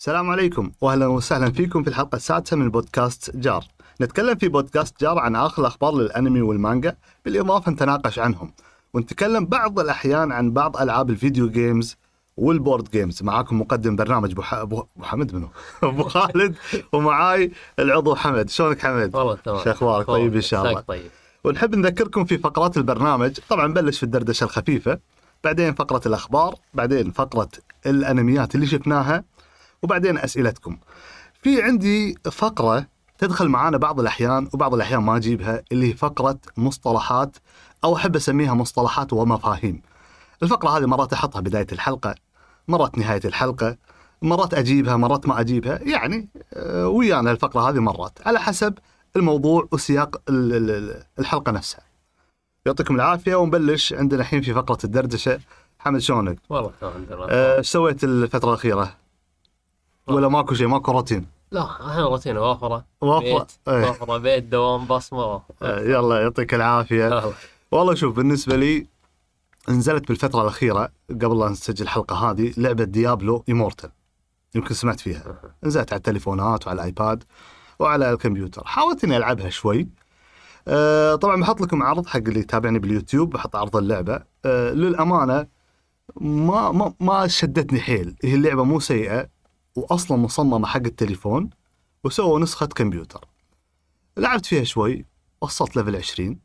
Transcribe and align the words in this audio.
السلام 0.00 0.30
عليكم 0.30 0.70
واهلا 0.80 1.06
وسهلا 1.06 1.50
فيكم 1.50 1.82
في 1.82 1.90
الحلقة 1.90 2.16
السادسة 2.16 2.56
من 2.56 2.70
بودكاست 2.70 3.36
جار. 3.36 3.64
نتكلم 4.00 4.34
في 4.34 4.48
بودكاست 4.48 5.00
جار 5.00 5.18
عن 5.18 5.36
آخر 5.36 5.62
الأخبار 5.62 5.94
للأنمي 5.94 6.40
والمانجا 6.40 6.96
بالإضافة 7.24 7.72
نتناقش 7.72 8.18
عنهم. 8.18 8.52
ونتكلم 8.94 9.46
بعض 9.46 9.78
الأحيان 9.80 10.32
عن 10.32 10.50
بعض 10.50 10.76
ألعاب 10.76 11.10
ال 11.10 11.16
video 11.16 11.48
games 11.50 11.96
وال 12.36 12.51
board 12.51 12.90
games 12.90 13.22
معاكم 13.22 13.60
مقدم 13.60 13.96
برنامج 13.96 14.30
أبو 14.30 14.42
ح... 14.42 14.54
أبو 14.54 14.84
أبو 14.96 15.04
حمد 15.04 15.34
منو؟ 15.34 15.48
أبو 15.82 16.02
خالد 16.02 16.54
ومعاي 16.92 17.52
العضو 17.78 18.14
حمد. 18.14 18.50
شلونك 18.50 18.80
حمد؟ 18.82 19.16
والله 19.16 19.34
تمام. 19.34 19.64
شو 19.64 19.70
أخبارك؟ 19.70 20.06
طيب 20.06 20.34
إن 20.34 20.40
شاء 20.40 20.68
الله. 20.68 20.80
طيب. 20.80 21.10
ونحب 21.44 21.74
نذكركم 21.74 22.24
في 22.24 22.38
فقرات 22.38 22.76
البرنامج. 22.76 23.38
طبعا 23.48 23.66
نبلش 23.66 23.96
في 23.98 24.02
الدردشة 24.02 24.44
الخفيفة 24.44 24.98
بعدين 25.44 25.74
فقرة 25.74 26.00
الأخبار 26.06 26.54
بعدين 26.74 27.10
فقرة 27.10 27.48
الأنميات 27.86 28.54
اللي 28.54 28.66
شفناها 28.66 29.24
وبعدين 29.84 30.18
أسئلتكم. 30.18 30.78
في 31.42 31.62
عندي 31.62 32.14
فقرة 32.32 32.86
تدخل 33.18 33.48
معانا 33.48 33.76
بعض 33.76 34.00
الأحيان 34.00 34.48
وبعض 34.54 34.74
الأحيان 34.74 35.00
ما 35.00 35.16
أجيبها 35.16 35.62
اللي 35.72 35.88
هي 35.90 35.94
فقرة 35.94 36.38
مصطلحات 36.56 37.36
أو 37.84 37.96
أحب 37.96 38.16
أسميها 38.16 38.54
مصطلحات 38.54 39.12
ومفاهيم. 39.12 39.82
الفقرة 40.42 40.68
هذه 40.78 40.86
مرات 40.86 41.12
أحطها 41.12 41.40
بداية 41.40 41.66
الحلقة 41.72 42.14
مرات 42.68 42.98
نهاية 42.98 43.20
الحلقة 43.24 43.76
مرات 44.22 44.54
أجيبها 44.54 44.96
مرات 44.96 45.28
ما 45.28 45.40
أجيبها 45.40 45.78
يعني 45.82 46.28
آه، 46.54 46.88
ويانا 46.88 47.30
الفقرة 47.30 47.60
هذه 47.70 47.78
مرات 47.78 48.18
على 48.26 48.40
حسب 48.40 48.74
الموضوع 49.16 49.68
وسياق 49.72 50.20
ال- 50.28 50.52
ال- 50.54 50.70
ال- 50.70 51.02
الحلقة 51.18 51.52
نفسها. 51.52 51.80
يعطيكم 52.66 52.94
العافية 52.94 53.34
ونبلش 53.34 53.92
عندنا 53.92 54.20
الحين 54.20 54.42
في 54.42 54.54
فقرة 54.54 54.78
الدردشة. 54.84 55.40
حمد 55.78 56.00
شلونك؟ 56.00 56.38
والله 56.48 56.72
تمام 56.80 56.92
الحمد 56.92 57.12
لله 57.12 57.26
آه، 57.30 57.58
إيش 57.58 57.68
سويت 57.68 58.04
الفترة 58.04 58.48
الأخيرة؟ 58.48 58.96
ولا 60.06 60.28
ماكو 60.28 60.54
شيء 60.54 60.66
ماكو 60.66 60.92
روتين؟ 60.92 61.26
لا 61.50 61.64
إحنا 61.64 62.04
روتين 62.04 62.36
وافرة. 62.36 62.84
وافرة 63.00 63.38
بيت 63.38 63.52
إيه. 63.68 63.86
وافرة 63.86 64.16
بيت 64.18 64.44
دوام 64.44 64.84
بصمه 64.86 65.42
آه، 65.62 65.80
يلا 65.80 66.20
يعطيك 66.20 66.54
العافية. 66.54 67.32
والله. 67.72 67.94
شوف 67.94 68.16
بالنسبة 68.16 68.56
لي 68.56 68.86
نزلت 69.68 70.08
بالفترة 70.08 70.42
الأخيرة 70.42 70.88
قبل 71.10 71.38
لا 71.38 71.48
نسجل 71.48 71.84
الحلقة 71.84 72.30
هذه 72.30 72.52
لعبة 72.56 72.84
Diablo 72.84 73.44
Immortal 73.48 73.90
يمكن 74.54 74.74
سمعت 74.74 75.00
فيها. 75.00 75.40
نزلت 75.64 75.92
على 75.92 75.98
التليفونات 75.98 76.66
وعلى 76.66 76.76
الآيباد 76.76 77.24
وعلى 77.78 78.12
الكمبيوتر. 78.12 78.62
حاولت 78.64 79.04
إني 79.04 79.16
ألعبها 79.16 79.50
شوي. 79.50 79.88
آه، 80.68 81.14
طبعا 81.14 81.40
بحط 81.40 81.60
لكم 81.60 81.82
عرض 81.82 82.06
حق 82.06 82.16
اللي 82.16 82.40
يتابعني 82.40 82.78
باليوتيوب 82.78 83.30
بحط 83.30 83.56
عرض 83.56 83.76
اللعبة. 83.76 84.20
آه، 84.44 84.70
للأمانة 84.70 85.46
ما 86.20 86.72
ما 86.72 86.94
ما 87.00 87.26
شدتني 87.26 87.80
حيل. 87.80 88.16
هي 88.24 88.34
اللعبة 88.34 88.64
مو 88.64 88.80
سيئة. 88.80 89.33
واصلا 89.76 90.16
مصممة 90.18 90.66
حق 90.66 90.76
التليفون 90.86 91.50
وسووا 92.04 92.40
نسخة 92.40 92.66
كمبيوتر. 92.66 93.24
لعبت 94.16 94.46
فيها 94.46 94.64
شوي 94.64 95.04
وصلت 95.40 95.76
level 95.76 95.96
20 95.96 96.38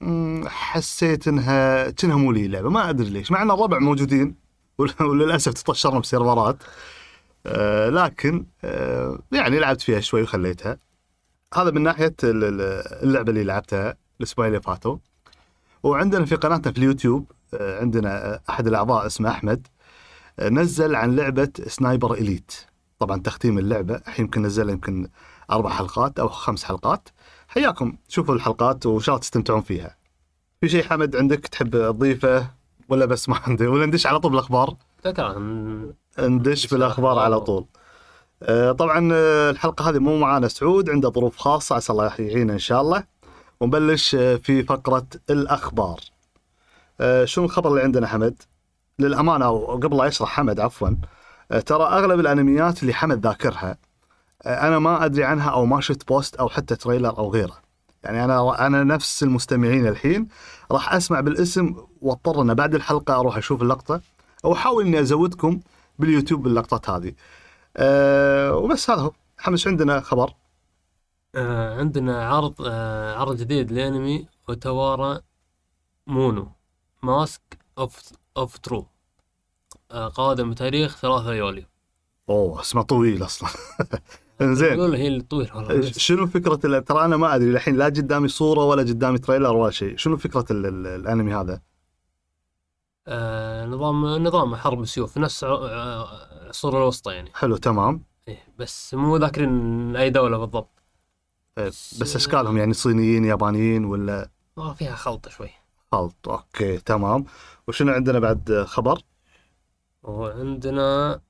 مم، 0.00 0.44
حسيت 0.48 1.28
إنها 1.28 1.90
كأنها 1.90 2.16
مو 2.16 2.32
لي 2.32 2.46
اللعبه 2.46 2.70
ما 2.70 2.90
أدري 2.90 3.10
ليش 3.10 3.30
مع 3.30 3.42
إن 3.42 3.50
الربع 3.50 3.78
موجودين. 3.78 4.34
ول- 4.78 4.94
وللأسف 5.00 5.52
تطشرنا 5.52 5.98
بسيرفرات. 5.98 6.56
آه 7.46 7.88
لكن 7.88 8.46
آه 8.64 9.18
يعني 9.32 9.58
لعبت 9.58 9.80
فيها 9.80 10.00
شوي 10.00 10.22
وخليتها. 10.22 10.78
هذا 11.54 11.70
من 11.70 11.82
ناحية 11.82 12.14
ال- 12.24 12.44
ال- 12.44 12.60
اللعبة 13.02 13.30
اللي 13.30 13.44
لعبتها 13.44 13.96
الإسبوعين 14.20 14.52
اللي 14.52 14.62
فاتوا. 14.62 14.96
وعندنا 15.82 16.24
في 16.24 16.34
قناتنا 16.34 16.72
في 16.72 16.78
اليوتيوب 16.78 17.30
آه 17.54 17.80
عندنا 17.80 18.40
أحد 18.50 18.66
الأعضاء 18.66 19.06
اسمه 19.06 19.30
أحمد. 19.30 19.66
نزل 20.40 20.94
عن 20.94 21.16
لعبة 21.16 21.48
سنايبر 21.66 22.14
اليت 22.14 22.52
طبعا 22.98 23.20
تختيم 23.20 23.58
اللعبة 23.58 23.94
الحين 23.94 24.24
يمكن 24.24 24.42
نزلها 24.42 24.72
يمكن 24.72 25.08
أربع 25.50 25.70
حلقات 25.70 26.18
أو 26.18 26.28
خمس 26.28 26.64
حلقات 26.64 27.08
حياكم 27.48 27.96
شوفوا 28.08 28.34
الحلقات 28.34 28.86
وإن 28.86 29.00
شاء 29.00 29.14
الله 29.14 29.20
تستمتعون 29.20 29.60
فيها. 29.60 29.96
في 30.60 30.68
شيء 30.68 30.84
حمد 30.84 31.16
عندك 31.16 31.38
تحب 31.38 31.70
تضيفه 31.70 32.50
ولا 32.88 33.06
بس 33.06 33.28
ما 33.28 33.36
عندي 33.46 33.66
ولا 33.66 33.86
ندش 33.86 34.06
على 34.06 34.20
طول 34.20 34.30
بالأخبار؟ 34.30 34.76
ذكر 35.06 35.24
عن 35.24 35.92
ندش 36.18 36.66
بالأخبار 36.66 37.18
على 37.18 37.40
طول. 37.40 37.66
آه، 38.42 38.72
طبعا 38.72 39.12
الحلقة 39.50 39.90
هذه 39.90 39.98
مو 39.98 40.18
معانا 40.18 40.48
سعود 40.48 40.90
عنده 40.90 41.10
ظروف 41.10 41.36
خاصة 41.36 41.76
عسى 41.76 41.92
الله 41.92 42.12
يعينه 42.18 42.52
إن 42.52 42.58
شاء 42.58 42.80
الله. 42.80 43.04
ونبلش 43.60 44.14
آه، 44.14 44.36
في 44.36 44.62
فقرة 44.62 45.06
الأخبار. 45.30 46.00
آه، 47.00 47.24
شنو 47.24 47.44
الخبر 47.44 47.70
اللي 47.70 47.82
عندنا 47.82 48.06
حمد؟ 48.06 48.42
للأمانة 48.98 49.50
وقبل 49.50 49.96
لا 49.96 50.04
يشرح 50.04 50.28
حمد 50.28 50.60
عفوا. 50.60 50.88
آه، 51.52 51.60
ترى 51.60 51.84
أغلب 51.84 52.20
الأنميات 52.20 52.82
اللي 52.82 52.94
حمد 52.94 53.26
ذاكرها 53.26 53.76
آه، 54.42 54.68
أنا 54.68 54.78
ما 54.78 55.04
أدري 55.04 55.24
عنها 55.24 55.50
أو 55.50 55.66
ما 55.66 55.80
شفت 55.80 56.08
بوست 56.08 56.36
أو 56.36 56.48
حتى 56.48 56.76
تريلر 56.76 57.18
أو 57.18 57.30
غيره. 57.32 57.56
يعني 58.04 58.24
أنا 58.24 58.66
أنا 58.66 58.84
نفس 58.84 59.22
المستمعين 59.22 59.86
الحين 59.86 60.28
راح 60.72 60.94
أسمع 60.94 61.20
بالاسم 61.20 61.76
واضطر 62.02 62.42
ان 62.42 62.54
بعد 62.54 62.74
الحلقة 62.74 63.20
أروح 63.20 63.36
أشوف 63.36 63.62
اللقطة 63.62 64.00
أو 64.44 64.52
أحاول 64.52 64.86
إني 64.86 65.00
أزودكم 65.00 65.60
باليوتيوب 65.98 66.42
باللقطات 66.42 66.90
هذه. 66.90 67.12
أه 67.76 68.56
وبس 68.56 68.90
هذا 68.90 69.00
هو. 69.02 69.12
حمد 69.38 69.66
شعندنا 69.66 70.00
خبر؟ 70.00 70.34
آه 71.34 71.78
عندنا 71.78 72.28
عرض 72.28 72.54
آه 72.66 73.14
عرض 73.14 73.36
جديد 73.36 73.72
لأنمي 73.72 74.26
Utawarerumono 74.48 76.52
Mask 77.02 77.58
of 77.80 78.12
of 78.36 78.58
Truth 78.58 78.86
آه 79.90 80.08
قادم 80.08 80.50
بتاريخ 80.50 80.96
3 81.00 81.32
يوليو. 81.34 81.64
أوه 82.28 82.60
اسمه 82.60 82.82
طويل 82.82 83.24
أصلا. 83.24 83.48
إنزين. 84.40 84.72
يقول 84.72 84.94
هي 84.94 85.08
الطويل 85.08 85.50
والله. 85.54 85.82
شنو 85.92 86.26
فكرة 86.26 86.60
ال- 86.64 86.84
ترى 86.84 87.04
أنا 87.04 87.16
ما 87.16 87.34
أدري 87.34 87.50
الحين 87.50 87.76
لا 87.76 87.84
قدامي 87.84 88.28
صورة 88.28 88.64
ولا 88.64 88.82
قدامي 88.82 89.18
trailer 89.18 89.56
ولا 89.56 89.70
شيء. 89.70 89.96
شنو 89.96 90.16
فكرة 90.16 90.44
ال- 90.50 90.66
ال- 90.66 90.86
الأنمي 90.86 91.34
هذا؟ 91.34 91.60
آه 93.06 93.66
نظام 93.66 94.06
نظام 94.06 94.56
حرب 94.56 94.84
سيوف 94.84 95.18
نفس 95.18 95.44
ع- 95.44 95.48
آه، 95.48 96.42
العصور 96.42 96.76
الوسطى 96.78 97.12
يعني. 97.12 97.30
حلو 97.34 97.56
تمام. 97.56 98.02
إيه 98.28 98.38
بس 98.58 98.94
مو 98.94 99.16
ذاكرين 99.16 99.96
أي 99.96 100.10
دولة 100.10 100.38
بالضبط. 100.38 100.70
إيه، 101.58 101.66
بس 101.66 102.16
إشكالهم 102.16 102.58
يعني 102.58 102.72
صينيين 102.72 103.24
يابانيين 103.24 103.84
ولا؟ 103.84 104.30
ما 104.56 104.72
فيها 104.74 104.94
خلطة 104.94 105.30
شوي. 105.30 105.50
خلط. 105.92 106.28
okay 106.28 106.76
تمام. 106.78 107.24
وشنو 107.68 107.92
عندنا 107.92 108.18
بعد 108.18 108.64
خبر؟ 108.66 109.02
وعندنا 110.02 111.20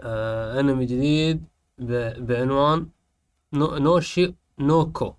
آه 0.00 0.60
أنمي 0.60 0.86
جديد 0.86 1.44
بعنوان 1.78 2.88
Oshi 3.52 3.76
no 3.76 4.34
Ko. 4.58 5.14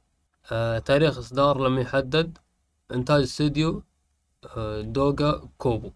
آه 0.52 0.80
تاريخ 0.80 1.18
إصدار 1.18 1.68
لم 1.68 1.80
يحدد. 1.80 2.38
إنتاج 2.94 3.22
استوديو 3.22 3.84
آه 4.58 4.82
دوغا 4.82 5.50
كوبو. 5.58 5.92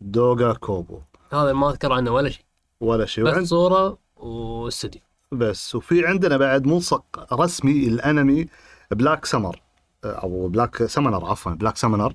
دوغا 0.00 0.52
كوبو. 0.52 1.00
هذا 1.32 1.52
ما 1.52 1.70
أذكر 1.70 1.92
عنه 1.92 2.10
ولا 2.10 2.30
شيء. 2.30 2.44
ولا 2.80 3.06
شيء. 3.06 3.24
بس 3.24 3.32
وعند 3.32 3.46
صورة 3.46 3.98
واستوديو. 4.16 5.02
بس. 5.32 5.74
وفي 5.74 6.06
عندنا 6.06 6.36
بعد 6.36 6.66
ملصق 6.66 7.32
رسمي 7.32 7.88
الانمي 7.88 8.46
Black 8.90 9.24
Summer 9.24 9.62
أو 10.10 10.48
Black 10.48 10.84
Summoner 10.84 11.24
عفوا 11.24 11.52
Black 11.52 11.76
Summoner 11.76 12.14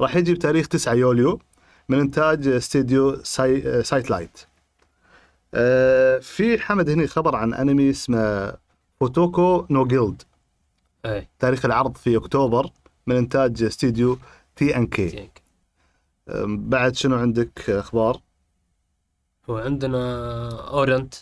راح 0.00 0.16
يجي 0.16 0.34
بتاريخ 0.34 0.68
9 0.68 0.94
يوليو 0.94 1.40
من 1.88 1.98
إنتاج 2.00 2.48
استديو 2.48 3.22
سا 3.22 3.82
Satelight 3.82 4.38
آه، 5.54 6.18
في 6.18 6.58
حمد 6.58 6.90
هنا 6.90 7.06
خبر 7.06 7.36
عن 7.36 7.54
أنمي 7.54 7.90
اسمه 7.90 8.52
Futoku 9.00 9.66
no 9.70 9.86
Guild 9.86 10.22
إيه 11.04 11.28
تاريخ 11.38 11.64
العرض 11.64 11.96
في 11.96 12.16
أكتوبر 12.16 12.70
من 13.06 13.16
إنتاج 13.16 13.62
استديو 13.62 14.18
TNK. 14.56 15.30
بعد 16.46 16.94
شنو 16.94 17.16
عندك 17.16 17.70
أخبار؟ 17.70 18.20
وعندنا 19.48 20.50
Orient 20.68 21.14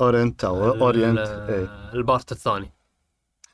Orient 0.00 0.44
أو 0.44 0.70
Orient 0.70 1.18
إيه. 1.18 1.92
ال 1.94 2.02
part 2.02 2.32
الثاني. 2.32 2.72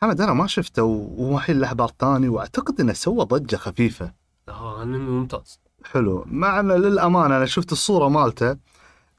حمد 0.05 0.21
أنا 0.21 0.33
ما 0.33 0.47
شفته 0.47 0.83
وهو 0.83 1.37
الحين 1.39 1.61
له 1.61 1.67
أخبار 1.67 1.91
ثاني 2.01 2.29
وأعتقد 2.29 2.81
إنه 2.81 2.93
سوى 2.93 3.25
ضجة 3.25 3.57
خفيفة. 3.57 4.13
آه، 4.49 4.83
انمي 4.83 4.99
ممتاز. 4.99 5.61
حلو. 5.85 6.25
مع 6.27 6.61
إنه 6.61 6.77
للأمانة 6.77 7.37
أنا 7.37 7.47
شفت 7.47 7.73
الصورة 7.73 8.09
مالته 8.09 8.57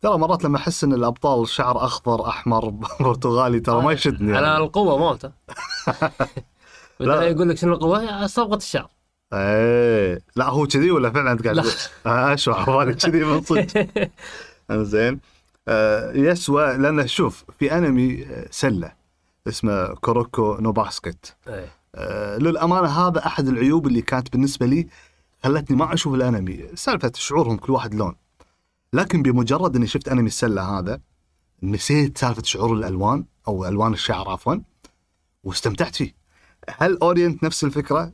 ترى 0.02 0.18
مرات 0.18 0.44
لما 0.44 0.58
أحس 0.58 0.84
إن 0.84 0.94
الأبطال 0.94 1.48
شعر 1.48 1.78
أخضر 1.86 2.28
أحمر 2.28 2.70
برتغالي 3.00 3.60
ترى 3.60 3.82
ما 3.82 3.92
يشدني 3.92 4.38
على 4.38 4.48
يعني. 4.48 4.64
القوة 4.64 4.98
مالته. 5.10 5.32
لا. 7.00 7.22
يقول 7.24 7.50
لك 7.50 7.58
شنو 7.58 7.74
القوة؟ 7.74 8.28
صبغة 8.28 8.56
الشعر. 8.58 8.90
إيه. 9.34 10.20
لا 10.36 10.50
هو 10.50 10.68
كذي 10.68 10.92
ولا 10.92 11.10
فعلا 11.12 11.32
أنت 11.32 11.44
قاعد. 11.44 11.56
تقول؟ 11.56 11.72
آه، 12.06 12.34
اشوى 12.34 12.54
حوالي 12.54 12.94
كذي 12.94 13.24
من 13.24 13.42
صدق. 13.42 13.88
زين 14.72 15.20
آه 15.68 16.12
يسوى 16.12 16.78
لأنه 16.78 17.06
شوف 17.06 17.44
في 17.60 17.78
أنمي 17.78 18.26
آه، 18.26 18.48
سلة. 18.52 19.05
اسمه 19.48 19.88
Kuroko 19.88 20.58
no 20.60 20.72
Basket. 20.72 21.36
إيه. 21.48 21.72
آه 21.96 22.38
للأمانة 22.38 22.88
هذا 22.88 23.26
أحد 23.26 23.48
العيوب 23.48 23.88
اللي 23.88 24.02
كانت 24.02 24.32
بالنسبة 24.32 24.66
لي 24.66 24.88
خلتني 25.44 25.78
ما 25.78 25.94
أشوف 25.94 26.14
الأنمي. 26.14 26.70
سالفة 26.76 27.12
شعورهم 27.16 27.58
كل 27.58 27.74
واحد 27.74 27.96
لون. 27.96 28.16
لكن 28.94 29.22
بمجرد 29.22 29.76
إني 29.76 29.88
شفت 29.88 30.08
أنمي 30.08 30.28
السله 30.28 30.80
هذا 30.80 31.00
نسيت 31.64 32.18
سالفة 32.18 32.44
شعور 32.44 32.74
الألوان 32.74 33.26
أو 33.48 33.66
ألوان 33.66 33.94
الشعر 33.94 34.30
عفوا 34.30 34.56
واستمتعت 35.44 35.96
فيه. 35.96 36.16
هل 36.70 36.98
Orient 37.02 37.44
نفس 37.44 37.64
الفكرة 37.64 38.14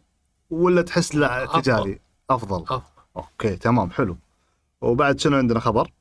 ولا 0.49 0.81
تحس 0.81 1.15
لا 1.15 1.43
أفضل. 1.43 1.61
تجاري؟ 1.61 1.99
أفضل. 2.29 2.63
أفضل. 2.63 2.81
okay 3.17 3.55
تمام 3.55 3.91
حلو. 3.91 4.17
وبعد 4.81 5.19
شنو 5.19 5.37
عندنا 5.37 5.59
خبر؟ 5.59 5.91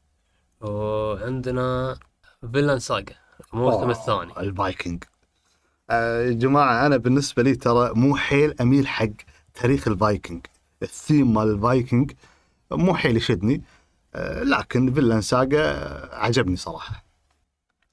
وعندنا 0.61 1.99
Vinland 2.52 2.79
Saga 2.79 3.14
الموسم 3.55 3.91
الثاني. 3.91 4.41
الفايكنج. 4.41 5.05
يا 5.90 6.31
جماعة 6.32 6.87
أنا 6.87 6.96
بالنسبة 6.96 7.42
لي 7.42 7.54
ترى 7.54 7.90
مو 7.94 8.16
حيل 8.16 8.54
أميل 8.60 8.88
حق 8.88 9.06
تاريخ 9.54 9.88
الفايكنج. 9.88 10.46
الثيم 10.82 11.34
مال 11.34 11.48
الفايكنج 11.50 12.12
مو 12.72 12.94
حيل 12.94 13.16
يشدني 13.16 13.62
آه، 14.14 14.42
لكن 14.42 14.94
Vinland 14.94 15.20
Saga 15.20 15.62
آه، 15.64 16.14
عجبني 16.14 16.56
صراحة. 16.56 17.04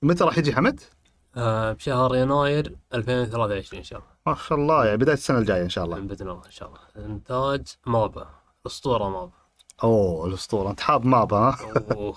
متى 0.04 0.24
راح 0.24 0.38
يجي 0.38 0.56
حمد؟ 0.56 0.80
آه 1.38 1.72
بشهر 1.74 2.16
يناير 2.16 2.76
2023 2.94 3.78
إن 3.80 3.84
شاء 3.84 4.00
الله. 4.00 4.10
ما 4.28 4.36
شاء 4.36 4.58
الله 4.58 4.86
يعني 4.86 4.98
بداية 4.98 5.16
السنة 5.16 5.38
الجاية 5.38 5.64
إن 5.64 5.70
شاء 5.70 5.86
الله. 5.86 6.00
بإذن 6.00 6.30
الله 6.30 6.46
إن 6.46 6.52
شاء 6.52 6.68
الله. 6.70 7.06
إنتاج 7.06 7.68
MAPPA 7.86 8.28
اسطوره 8.66 9.10
MAPPA. 9.10 9.32
أوه 9.84 10.28
الأسطورة. 10.28 10.70
أنت 10.70 10.80
حاب 10.80 11.06
MAPPA 11.06 11.38
ها؟ 11.38 11.58
أوه. 11.92 12.16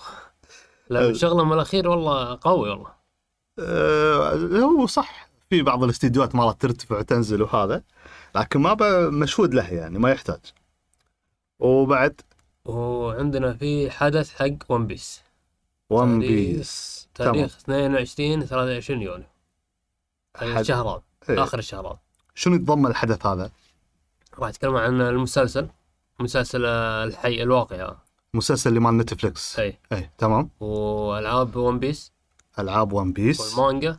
لا 0.91 1.09
من 1.09 1.15
شغلهم 1.25 1.53
الأخير 1.53 1.89
والله 1.89 2.39
قوي 2.43 2.71
والله. 2.71 2.91
آه، 3.59 4.35
هو 4.63 4.87
صح. 4.87 5.30
في 5.51 5.63
بعض 5.63 5.85
الاستديوهات 5.85 6.35
مرات 6.35 6.61
ترتفع 6.61 6.99
وتنزل 6.99 7.43
وهذا 7.43 7.83
لكن 8.35 8.61
MAPPA 8.61 9.11
مشهود 9.11 9.55
له 9.55 9.69
يعني 9.75 9.99
ما 9.99 10.11
يحتاج. 10.11 10.41
وبعد؟ 11.59 12.21
وعندنا 12.65 13.53
في 13.55 13.91
حدث 13.91 14.35
حق 14.35 14.49
One 14.73 14.87
Piece 14.87 15.21
One 15.91 16.21
Piece 16.21 17.09
تاريخ 17.15 17.57
22 17.57 18.45
23 18.47 19.03
يونيو. 19.03 19.25
حد- 20.37 20.71
إيه. 21.29 21.43
آخر 21.43 21.59
الشهر 21.59 21.87
هذا 21.87 21.99
شنو 22.35 22.55
يتضمن 22.55 22.87
الحدث 22.87 23.27
هذا؟ 23.27 23.51
راح 24.39 24.49
أتكلم 24.49 24.77
عن 24.77 25.01
المسلسل. 25.01 25.69
مسلسل 26.21 26.65
آه، 26.67 27.05
الحي 27.05 27.43
الواقع 27.43 27.77
هذا 27.77 27.99
مسلسل 28.35 28.69
اللي 28.71 28.81
مال 28.81 28.97
نتفلكس 28.97 29.59
اي 29.59 29.79
اي 29.93 30.11
تمام. 30.19 30.51
والعاب 30.61 31.57
One 31.57 31.79
Piece 31.79 32.13
ألعاب 32.59 32.93
One 32.93 33.13
Piece 33.13 33.41
والمانجا 33.59 33.99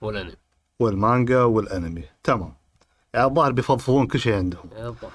والأنمي. 0.00 0.34
والمانجا 0.80 1.42
والانمي. 1.42 2.04
تمام. 2.24 2.54
يعني 3.14 3.26
الظاهر 3.26 3.52
بيفضفضون 3.52 4.06
كل 4.06 4.18
شيء 4.20 4.34
عندهم. 4.34 4.64
الظاهر. 4.76 5.12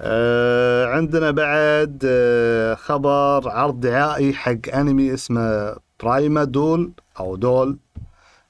آه 0.00 0.86
عندنا 0.86 1.30
بعد 1.30 2.02
آه 2.06 2.74
خبر 2.74 3.48
عرض 3.50 3.80
دعائي 3.80 4.34
حق 4.34 4.74
انمي 4.74 5.14
اسمه 5.14 5.76
Prima 6.02 6.44
Doll 6.44 6.92
أو 7.20 7.36
Doll 7.36 7.78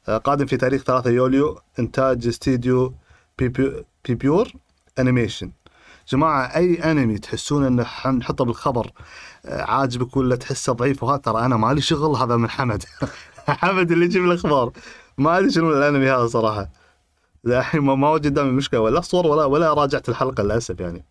آه 0.08 0.16
قادم 0.18 0.46
في 0.46 0.56
تاريخ 0.56 0.82
3 0.82 1.10
يوليو 1.10 1.58
إنتاج 1.78 2.26
استديو 2.26 2.94
Bibu 3.38 3.84
Bibury 4.08 4.52
Animation 4.98 5.52
جماعة 6.08 6.56
أي 6.56 6.74
أنمي 6.90 7.18
تحسون 7.18 7.64
إنه 7.64 7.84
حنحطه 7.84 8.44
بالخبر 8.44 8.90
آه 9.46 9.62
عاجبك 9.62 10.16
ولا 10.16 10.36
تحسه 10.36 10.72
ضعيف؟ 10.72 11.02
وهذا 11.02 11.16
ترى 11.16 11.44
أنا 11.44 11.56
مالي 11.56 11.80
شغل 11.80 12.16
هذا 12.16 12.36
من 12.36 12.50
حمد. 12.50 12.84
حمد 13.48 13.92
اللي 13.92 14.04
يجيب 14.04 14.24
الأخبار. 14.24 14.72
ما 15.18 15.38
أدري 15.38 15.50
شنو 15.50 15.72
الانمي 15.72 16.10
هذا 16.10 16.26
صراحة. 16.26 16.70
الحين 17.46 17.80
ما 17.80 18.10
وجد 18.10 18.26
قدامي 18.26 18.50
مشكلة. 18.50 18.80
ولا 18.80 19.00
صور 19.00 19.26
ولا 19.26 19.44
ولا 19.44 19.74
راجعت 19.74 20.08
الحلقة 20.08 20.42
للأسف 20.42 20.80
يعني. 20.80 21.04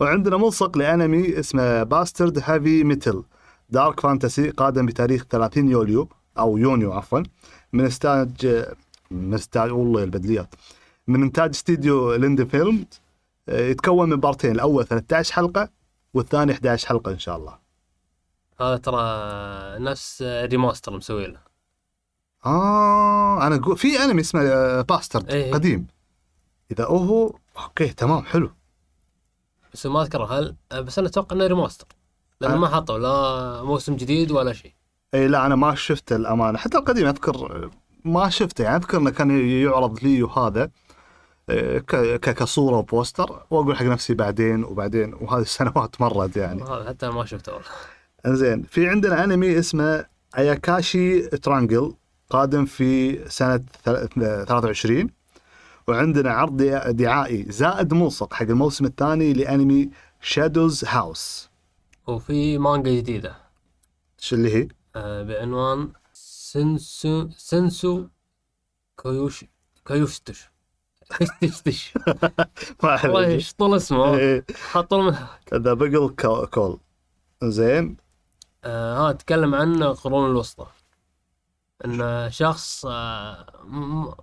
وعندنا 0.00 0.36
ملصق 0.36 0.78
لأنمي 0.78 1.38
اسمه 1.38 1.82
Bastard 1.82 2.38
Heavy 2.38 2.84
Metal 2.84 3.24
Dark 3.70 4.00
Fantasy 4.00 4.50
قادم 4.50 4.86
بتاريخ 4.86 5.24
30 5.30 5.68
يوليو 5.70 6.08
أو 6.38 6.58
يونيو 6.58 6.92
عفوا. 6.92 7.22
من 7.72 7.84
إنتاج 7.84 8.64
من 9.10 9.34
إنتاج 9.34 9.72
والله 9.72 10.02
البدليات. 10.04 10.54
من 11.06 11.22
إنتاج 11.22 11.50
استديو 11.50 12.14
Liden 12.14 12.44
Films 12.44 12.86
يتكون 13.48 14.08
من 14.08 14.16
بارتين. 14.16 14.50
الأول 14.52 14.86
13 14.86 15.34
حلقة 15.34 15.68
والثاني 16.14 16.52
11 16.52 16.88
حلقة 16.88 17.12
إن 17.12 17.18
شاء 17.18 17.36
الله. 17.36 17.58
هذا 18.60 18.76
ترى 18.76 19.04
نفس 19.78 20.22
remaster 20.22 20.96
مسوي 20.96 21.26
له. 21.26 21.40
آه 22.46 23.46
أنا 23.46 23.56
أقول 23.56 23.76
في 23.78 24.04
انمي 24.04 24.20
اسمه 24.20 24.40
آه، 24.42 24.80
Bastard 24.82 25.30
إيه. 25.30 25.52
قديم. 25.52 25.86
إذا 26.72 26.84
هو 26.84 27.34
okay 27.64 27.88
تمام 27.88 28.22
حلو. 28.24 28.50
بس 29.72 29.86
ما 29.86 30.02
أذكر 30.02 30.22
هل 30.24 30.56
بس 30.72 30.98
أنا 30.98 31.08
أتوقع 31.08 31.36
إنه 31.36 31.46
remaster 31.46 31.86
لأنه 32.40 32.54
أه. 32.54 32.58
ما 32.58 32.68
حطوا 32.68 32.98
لا 32.98 33.62
موسم 33.62 33.96
جديد 33.96 34.30
ولا 34.30 34.52
شيء. 34.52 34.72
إي 35.14 35.28
لا 35.28 35.46
أنا 35.46 35.54
ما 35.56 35.74
شفته 35.74 36.16
الأمانة. 36.16 36.58
حتى 36.58 36.78
القديم 36.78 37.06
أذكر 37.06 37.70
ما 38.04 38.28
شفته. 38.30 38.64
يعني 38.64 38.76
أذكر 38.76 38.98
إنه 38.98 39.10
كان 39.10 39.30
يعرض 39.62 40.04
لي 40.04 40.22
وهذا 40.22 40.70
ك- 41.48 42.18
كصورة 42.34 42.76
و 42.76 42.85
poster 42.85 43.42
وأقول 43.50 43.76
حق 43.76 43.84
نفسي 43.84 44.14
بعدين 44.14 44.64
وبعدين 44.64 45.14
وهذه 45.14 45.42
السنوات 45.42 46.00
مرت 46.00 46.36
يعني. 46.36 46.64
حتى 46.88 47.08
ما 47.10 47.24
شفته 47.24 47.52
والله. 47.52 47.68
إنزين 48.26 48.62
في 48.62 48.88
عندنا 48.88 49.24
انمي 49.24 49.58
اسمه 49.58 50.04
Ayakashi 50.38 51.20
Triangle 51.28 51.94
قادم 52.30 52.64
في 52.64 53.14
ثل- 53.28 53.64
23 54.46 55.10
وعندنا 55.88 56.30
عرض 56.32 56.56
دع- 56.56 56.90
دعائي 56.90 57.46
زائد 57.48 57.94
ملصق 57.94 58.34
حق 58.34 58.42
الموسم 58.46 58.84
الثاني 58.84 59.32
لأنمي 59.32 59.90
شادوز 60.20 60.84
هاوس 60.84 61.48
وفي 62.06 62.58
مانجا 62.58 62.90
جديدة. 62.90 63.36
شو 64.18 64.36
اللي 64.36 64.54
هي؟ 64.54 64.68
آه، 64.96 65.22
بعنوان 65.22 65.92
سنسو 66.12 67.28
سنسو 67.36 68.06
كيوش 69.02 69.44
كيوشتش 69.86 70.48
كيشتش 71.40 71.94
ما 72.82 73.02
والله. 73.04 73.26
إيش 73.26 73.54
طول 73.54 73.76
اسمه؟ 73.76 74.16
إيه، 74.18 74.44
حطوا 74.70 75.02
من 75.02 75.16
ذا 75.54 75.74
بيجل 75.74 76.08
كول 76.50 76.78
زين. 77.42 77.96
آه، 78.64 79.08
ها 79.08 79.12
تكلم 79.12 79.54
عن 79.54 79.82
القرون 79.82 80.30
الوسطى. 80.30 80.66
ان 81.84 82.28
شخص 82.30 82.86
آه، 82.86 83.46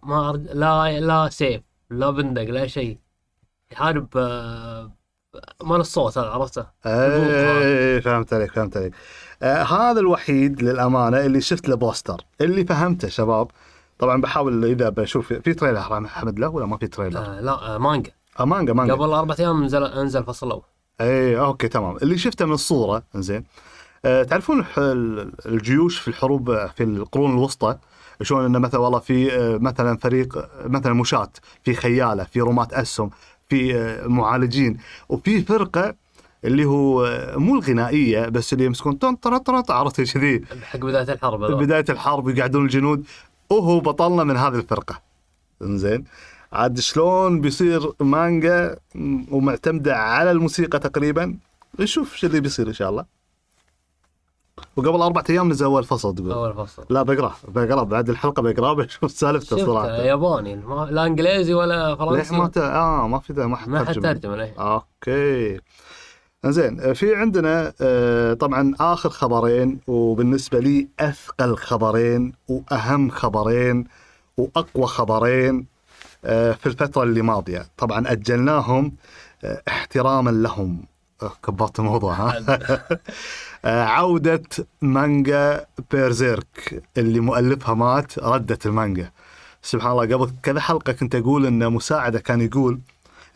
ما 0.03 0.29
أرد... 0.29 0.47
لا 0.53 0.99
لا 0.99 1.29
سيف 1.29 1.61
لا 1.89 2.09
بندق 2.09 2.43
لا 2.43 2.67
شيء. 2.67 2.97
يحارب 3.71 4.07
آه، 4.17 4.91
مال 5.63 5.79
الصوت 5.79 6.17
هذا 6.17 6.27
عرفته؟ 6.27 6.65
إيه 6.85 7.99
فهمت 7.99 8.33
عليك 8.33 8.51
فهمت 8.51 8.77
عليك. 8.77 8.93
آه 9.41 9.63
هذا 9.63 9.99
الوحيد 9.99 10.61
للأمانة 10.63 11.19
اللي 11.19 11.41
شفت 11.41 11.69
له 11.69 11.75
poster 11.75 12.21
اللي 12.41 12.65
فهمته 12.65 13.07
شباب. 13.07 13.47
طبعا 13.99 14.21
بحاول 14.21 14.65
إذا 14.65 14.89
بشوف 14.89 15.33
في 15.33 15.53
trailer 15.53 15.99
محمد 15.99 16.39
له 16.39 16.49
ولا 16.49 16.65
ما 16.65 16.77
في 16.77 16.87
trailer؟ 16.87 17.19
آه 17.19 17.39
لا 17.39 17.75
آه، 17.75 17.77
مانجا. 17.77 18.11
آه 18.39 18.45
مانجا 18.45 18.73
مانجا. 18.73 18.93
قبل 18.93 19.13
أربع 19.13 19.35
أيام 19.39 19.63
نزل 19.63 19.83
انزل 19.83 20.19
الفصل 20.19 20.47
الأول. 20.47 20.63
اي 21.01 21.39
okay 21.39 21.67
تمام. 21.67 21.97
اللي 21.97 22.17
شفته 22.17 22.45
من 22.45 22.53
الصورة 22.53 23.03
زين 23.15 23.37
آه 23.37 23.72
تعرفون 24.03 24.59
الح- 24.59 24.77
ال- 24.79 25.31
الجيوش 25.45 25.99
في 25.99 26.07
الحروب 26.07 26.65
في 26.67 26.83
القرون 26.83 27.31
الوسطى؟ 27.31 27.77
شلون 28.21 28.45
إنه 28.45 28.59
مثلا 28.59 28.79
والله 28.79 28.99
في 28.99 29.33
آه، 29.33 29.57
مثلا 29.57 29.97
فريق 29.97 30.37
آه، 30.37 30.49
مثلا 30.67 30.93
مشاة 30.93 31.29
في 31.63 31.73
خيالة 31.73 32.23
في 32.23 32.41
رماة 32.41 32.67
أسهم 32.71 33.09
في 33.49 33.75
آه، 33.75 34.07
معالجين. 34.07 34.77
وفي 35.09 35.41
فرقة 35.41 35.95
اللي 36.45 36.65
هو 36.65 37.05
آه، 37.05 37.35
مو 37.37 37.55
الغنائية 37.55 38.29
بس 38.29 38.53
اللي 38.53 38.65
يمسكون 38.65 38.93
طن 38.93 39.15
طن 39.15 39.37
طن 39.37 39.61
طن، 39.61 39.73
عرفت 39.73 40.01
كذي 40.01 40.45
حق 40.63 40.77
بداية 40.79 41.13
الحرب. 41.13 41.39
بداية 41.51 41.85
الحرب 41.89 42.29
يقعدون 42.29 42.63
الجنود. 42.65 43.05
وهو 43.49 43.79
بطلنا 43.79 44.23
من 44.23 44.37
هذه 44.37 44.55
الفرقة. 44.55 45.01
إنزين. 45.61 46.03
عاد 46.53 46.79
شلون 46.79 47.41
بيصير 47.41 47.91
مانجا 47.99 48.75
ومعتمدة 49.31 49.97
على 49.97 50.31
الموسيقى 50.31 50.79
تقريبا؟ 50.79 51.37
نشوف 51.79 52.15
شو 52.15 52.27
اللي 52.27 52.39
بيصير 52.39 52.67
إن 52.67 52.73
شاء 52.73 52.89
الله. 52.89 53.05
وقبل 54.75 55.01
أربع 55.01 55.23
أيام 55.29 55.49
نزل 55.49 55.65
اول 55.65 55.83
فصل 55.83 56.15
تقول. 56.15 56.31
أول 56.31 56.53
فصل. 56.53 56.85
لا 56.89 57.01
بقراه 57.03 57.33
بقراه 57.47 57.83
بعد 57.83 58.09
الحلقة 58.09 58.41
بقراه 58.41 58.73
بشوف 58.85 59.11
سالفته 59.11 59.65
صراحة. 59.65 59.87
ياباني. 59.89 60.55
لا 60.89 61.05
إنجليزي 61.05 61.53
ولا 61.53 61.95
فرنسي. 61.95 62.35
ما 62.35 62.47
ت... 62.47 62.57
آه 62.57 63.07
ما 63.07 63.19
في 63.19 63.33
ذا 63.33 63.45
ما 63.47 63.57
حد 63.57 63.69
ما 63.69 63.85
حد. 63.85 63.93
ترجم 63.93 64.35
له 64.35 64.53
okay. 64.57 65.59
زين 66.45 66.93
في 66.93 67.15
عندنا 67.15 67.73
آه، 67.81 68.33
طبعا 68.33 68.73
آخر 68.79 69.09
خبرين 69.09 69.79
وبالنسبة 69.87 70.59
لي 70.59 70.87
أثقل 70.99 71.55
خبرين 71.55 72.33
وأهم 72.47 73.09
خبرين 73.09 73.87
وأقوى 74.37 74.87
خبرين 74.87 75.65
آه، 76.25 76.51
في 76.51 76.65
الفترة 76.65 77.03
اللي 77.03 77.21
ماضية. 77.21 77.65
طبعا 77.77 78.11
أجلناهم 78.11 78.91
آه، 79.43 79.61
احتراما 79.67 80.29
لهم. 80.29 80.81
آه، 80.81 80.92
كبرت 81.43 81.79
الموضوع 81.79 82.13
ها؟ 82.13 82.39
آه، 83.65 83.83
عودة 83.83 84.43
مانجا 84.81 85.65
بيرزيرك 85.91 86.83
اللي 86.97 87.19
مؤلفها 87.19 87.73
مات 87.75 88.19
ردت 88.19 88.65
المانجا. 88.65 89.11
سبحان 89.61 89.91
الله 89.91 90.15
قبل 90.15 90.31
كذا 90.43 90.59
حلقة 90.59 90.93
كنت 90.93 91.15
أقول 91.15 91.45
إن 91.45 91.71
مساعدة 91.73 92.19
كان 92.19 92.41
يقول 92.41 92.79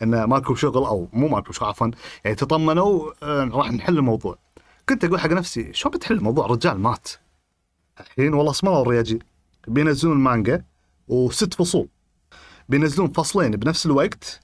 إن 0.02 0.24
ماكو 0.24 0.54
شغل 0.54 0.84
أو 0.84 1.08
مو 1.12 1.28
ماكو 1.28 1.52
شغل 1.52 1.68
عفوا 1.68 1.90
يعني 2.24 2.36
تطمنوا 2.36 3.12
آه، 3.22 3.44
راح 3.44 3.72
نحل 3.72 3.98
الموضوع. 3.98 4.38
كنت 4.88 5.04
أقول 5.04 5.20
حق 5.20 5.30
نفسي 5.30 5.72
شلون 5.72 5.94
بتحل 5.94 6.20
موضوع 6.20 6.46
رجال 6.46 6.80
مات. 6.80 7.08
الحين 8.00 8.34
والله 8.34 8.50
اسم 8.50 8.68
الله 8.68 8.82
الرياجيل 8.82 9.24
بينزلون 9.68 10.16
المانجا 10.16 10.64
وست 11.08 11.54
فصول. 11.54 11.88
بينزلون 12.68 13.08
فصلين 13.12 13.50
بنفس 13.50 13.86
الوقت 13.86 14.40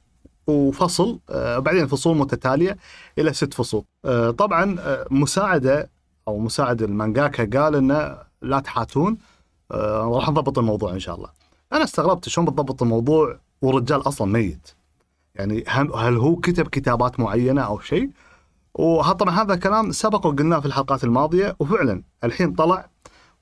وفصل 0.46 1.18
آه، 1.30 1.58
وبعدين 1.58 1.86
فصول 1.86 2.16
متتالية 2.16 2.76
إلى 3.18 3.32
ست 3.32 3.54
فصول. 3.54 3.84
آه، 4.04 4.30
طبعا 4.30 4.76
آه، 4.80 5.06
مساعدة 5.10 5.90
أو 6.28 6.38
مساعد 6.38 6.82
المانجاكا 6.82 7.60
قال 7.60 7.74
إنه 7.74 8.18
لا 8.42 8.60
تحاتون. 8.60 9.18
آه، 9.72 10.10
راح 10.14 10.28
نضبط 10.30 10.58
الموضوع 10.58 10.92
إن 10.92 11.00
شاء 11.00 11.14
الله. 11.16 11.28
أنا 11.72 11.84
استغربت 11.84 12.28
شلون 12.28 12.46
بتضبط 12.46 12.82
الموضوع 12.82 13.38
والرجال 13.62 14.08
أصلا 14.08 14.32
ميت. 14.32 14.70
يعني 15.34 15.64
هل 15.68 16.16
هو 16.16 16.36
كتب 16.36 16.68
كتابات 16.68 17.20
معينة 17.20 17.62
أو 17.62 17.80
شيء؟ 17.80 18.10
وطبعا 18.74 19.42
هذا 19.42 19.56
كلام 19.56 19.92
سبق 19.92 20.26
وقلناه 20.26 20.60
في 20.60 20.66
الحلقات 20.66 21.04
الماضية 21.04 21.56
وفعلا 21.58 22.02
الحين 22.24 22.52
طلع 22.54 22.88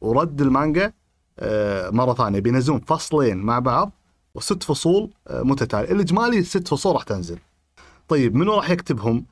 ورد 0.00 0.40
المانجا 0.40 0.92
آه، 1.38 1.90
مرة 1.90 2.14
ثانية. 2.14 2.40
بينزلون 2.40 2.80
فصلين 2.80 3.36
مع 3.36 3.58
بعض 3.58 3.92
وست 4.34 4.62
فصول 4.62 5.10
آه، 5.28 5.42
متتالية. 5.42 5.92
الاجمالي 5.92 6.42
ست 6.42 6.68
فصول 6.68 6.94
راح 6.94 7.02
تنزل. 7.02 7.38
طيب 8.08 8.34
منو 8.34 8.54
راح 8.54 8.70
يكتبهم؟ 8.70 9.26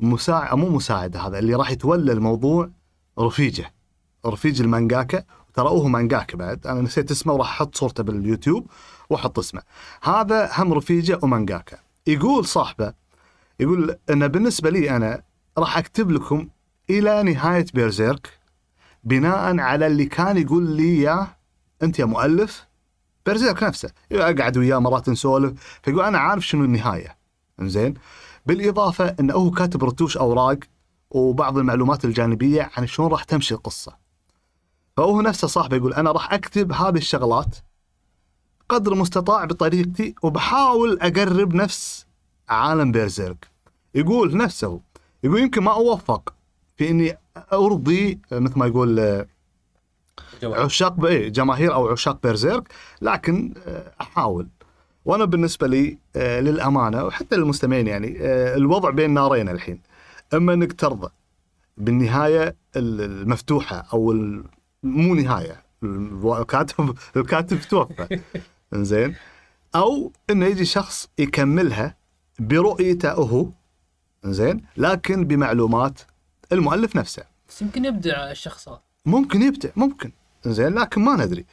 مساعد 0.00 0.58
مو 0.58 0.68
مساعد 0.68 1.16
هذا 1.16 1.38
اللي 1.38 1.54
راح 1.54 1.70
يتولى 1.70 2.12
الموضوع 2.12 2.70
رفيجة. 3.18 3.72
رفيج 4.26 4.60
المانجاكا. 4.60 5.24
ترى 5.54 5.68
هو 5.68 5.88
مانجاكا 5.88 6.36
بعد. 6.36 6.66
أنا 6.66 6.80
نسيت 6.80 7.10
اسمه 7.10 7.32
وراح 7.32 7.50
أحط 7.50 7.76
صورته 7.76 8.02
باليوتيوب 8.02 8.70
وأحط 9.10 9.38
اسمه. 9.38 9.62
هذا 10.02 10.50
هم 10.56 10.72
رفيجة 10.72 11.18
ومانجاكا. 11.22 11.78
يقول 12.06 12.46
صاحبه 12.46 12.92
يقول 13.60 13.96
ان 14.10 14.28
بالنسبة 14.28 14.70
لي 14.70 14.96
أنا 14.96 15.22
راح 15.58 15.78
أكتب 15.78 16.10
لكم 16.10 16.48
إلى 16.90 17.22
نهاية 17.22 17.66
بيرزيرك 17.74 18.38
بناء 19.04 19.58
على 19.58 19.86
اللي 19.86 20.04
كان 20.04 20.36
يقول 20.36 20.76
لي 20.76 20.82
إياه. 20.82 21.28
أنت 21.82 21.98
يا 21.98 22.04
مؤلف 22.04 22.66
بيرزيرك 23.26 23.62
نفسه 23.62 23.90
اقعد 24.12 24.56
وياه 24.56 24.78
مرات 24.78 25.08
نسولف 25.08 25.78
فيقول 25.82 26.04
أنا 26.04 26.18
عارف 26.18 26.46
شنو 26.46 26.64
النهاية. 26.64 27.16
زين 27.60 27.94
بالإضافة 28.46 29.16
انه 29.20 29.34
هو 29.34 29.50
كاتب 29.50 29.84
رتوش 29.84 30.16
أوراق 30.16 30.58
وبعض 31.10 31.58
المعلومات 31.58 32.04
الجانبية 32.04 32.70
عن 32.76 32.86
شلون 32.86 33.10
راح 33.10 33.24
تمشي 33.24 33.54
القصة. 33.54 33.96
فهو 34.96 35.20
نفسه 35.20 35.48
صاحبه 35.48 35.76
يقول 35.76 35.94
أنا 35.94 36.12
راح 36.12 36.32
أكتب 36.32 36.72
هذه 36.72 36.96
الشغلات 36.96 37.56
قدر 38.68 38.92
المستطاع 38.92 39.44
بطريقتي 39.44 40.14
وبحاول 40.22 40.98
أقرب 41.00 41.54
نفس 41.54 42.06
عالم 42.48 42.92
بيرزيرك. 42.92 43.50
يقول 43.94 44.36
نفسه 44.36 44.80
يقول 45.24 45.40
يمكن 45.40 45.62
ما 45.62 45.72
أوفق 45.72 46.34
في 46.76 46.90
إني 46.90 47.18
أرضي 47.52 48.20
مثل 48.32 48.58
ما 48.58 48.66
يقول 48.66 49.24
جواب. 50.42 50.60
عشاق 50.60 50.92
ب- 50.92 51.04
إيه، 51.04 51.28
جماهير 51.28 51.74
أو 51.74 51.88
عشاق 51.88 52.18
بيرزيرك. 52.22 52.68
لكن 53.02 53.54
آه، 53.66 53.92
أحاول. 54.00 54.48
وأنا 55.04 55.24
بالنسبة 55.24 55.66
لي 55.66 55.98
آه، 56.16 56.40
للأمانة 56.40 57.04
وحتى 57.04 57.36
للمستمعين 57.36 57.86
يعني 57.86 58.18
آه، 58.20 58.56
الوضع 58.56 58.90
بين 58.90 59.10
نارين 59.14 59.48
الحين. 59.48 59.80
إما 60.34 60.52
إنك 60.54 60.72
ترضى 60.72 61.08
بالنهاية 61.76 62.56
ال- 62.76 63.00
المفتوحة 63.00 63.86
أو 63.92 64.12
ال- 64.12 64.44
مو 64.82 65.14
نهاية 65.14 65.62
الكاتب 65.84 66.94
الكاتب 67.16 67.60
توفى. 67.60 68.20
زين 68.74 69.14
أو 69.74 70.12
انه 70.30 70.46
يجي 70.46 70.64
شخص 70.64 71.08
يكملها 71.18 71.96
برؤيته 72.38 73.12
هو. 73.12 73.46
زين 74.24 74.64
لكن 74.76 75.24
بمعلومات 75.24 76.00
المؤلف 76.52 76.96
نفسه. 76.96 77.22
بس 77.48 77.62
يمكن 77.62 77.84
يبدع 77.84 78.30
الشخص 78.30 78.68
هذا 78.68 78.80
ممكن 79.06 79.42
يبدع 79.42 79.68
ممكن. 79.76 80.12
زين 80.46 80.74
لكن 80.74 81.00
ما 81.04 81.16
ندري. 81.24 81.44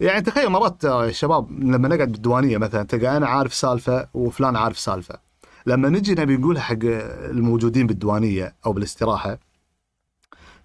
يعني 0.00 0.20
تخيل 0.22 0.48
مرات 0.48 0.84
آه، 0.84 1.04
الشباب 1.04 1.50
لما 1.64 1.88
نقعد 1.88 2.12
بالديوانية 2.12 2.58
مثلا 2.58 2.82
تلقى 2.82 3.16
أنا 3.16 3.26
عارف 3.28 3.54
سالفة 3.54 4.08
وفلان 4.14 4.56
عارف 4.56 4.78
سالفة. 4.78 5.18
لما 5.66 5.88
نجي 5.88 6.14
نبي 6.14 6.36
نقولها 6.36 6.62
حق 6.62 6.78
الموجودين 6.82 7.86
بالديوانية 7.86 8.54
أو 8.66 8.72
بالاستراحة 8.72 9.38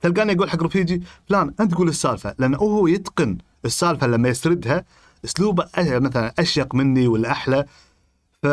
تلقاني 0.01 0.33
يقول 0.33 0.49
حق 0.49 0.63
رفيجي 0.63 1.03
فلان 1.29 1.53
أنت 1.59 1.73
قول 1.75 1.87
السالفة. 1.87 2.35
لأنه 2.39 2.57
هو 2.57 2.87
يتقن 2.87 3.37
السالفة 3.65 4.07
لما 4.07 4.29
يسردها 4.29 4.85
اسلوبه 5.25 5.63
أ- 5.63 5.79
مثلا 5.79 6.33
أشيق 6.39 6.75
مني 6.75 7.07
ولا 7.07 7.31
أحلى. 7.31 7.65
ف 8.43 8.45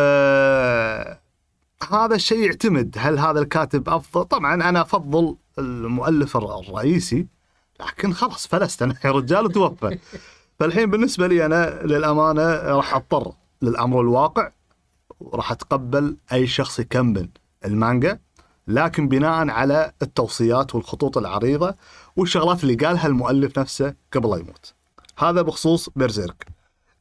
هذا 1.95 2.15
الشيء 2.15 2.39
يعتمد 2.47 2.97
هل 2.99 3.19
هذا 3.19 3.41
الكاتب 3.41 3.89
أفضل؟ 3.89 4.25
طبعا 4.25 4.55
أنا 4.55 4.81
أفضل 4.81 5.37
المؤلف 5.59 6.37
الر- 6.37 6.61
الرئيسي. 6.61 7.27
لكن 7.87 8.13
خلاص 8.13 8.47
فلست 8.47 8.83
أنا 8.83 8.95
يا 9.05 9.11
رجال 9.11 9.45
وتوفى 9.45 9.99
فالحين 10.61 10.91
بالنسبة 10.91 11.27
لي 11.27 11.47
أنا 11.47 11.81
للأمانة 11.85 12.43
راح 12.57 12.95
أضطر 12.95 13.33
للأمر 13.63 14.01
الواقع 14.01 14.51
وراح 15.21 15.53
أتقبل 15.53 16.17
أي 16.33 16.47
شخص 16.47 16.79
يكمل 16.79 17.29
المانجا 17.65 18.19
لكن 18.69 19.09
بناء 19.09 19.49
على 19.49 19.93
التوصيات 20.03 20.75
والخطوط 20.75 21.19
العريضة 21.19 21.75
والشغلات 22.17 22.63
اللي 22.63 22.75
قالها 22.75 23.07
المؤلف 23.07 23.59
نفسه 23.59 23.95
قبل 24.13 24.31
لا 24.31 24.37
يموت. 24.37 24.75
هذا 25.19 25.43
بخصوص 25.43 25.89
Berserk. 25.97 26.47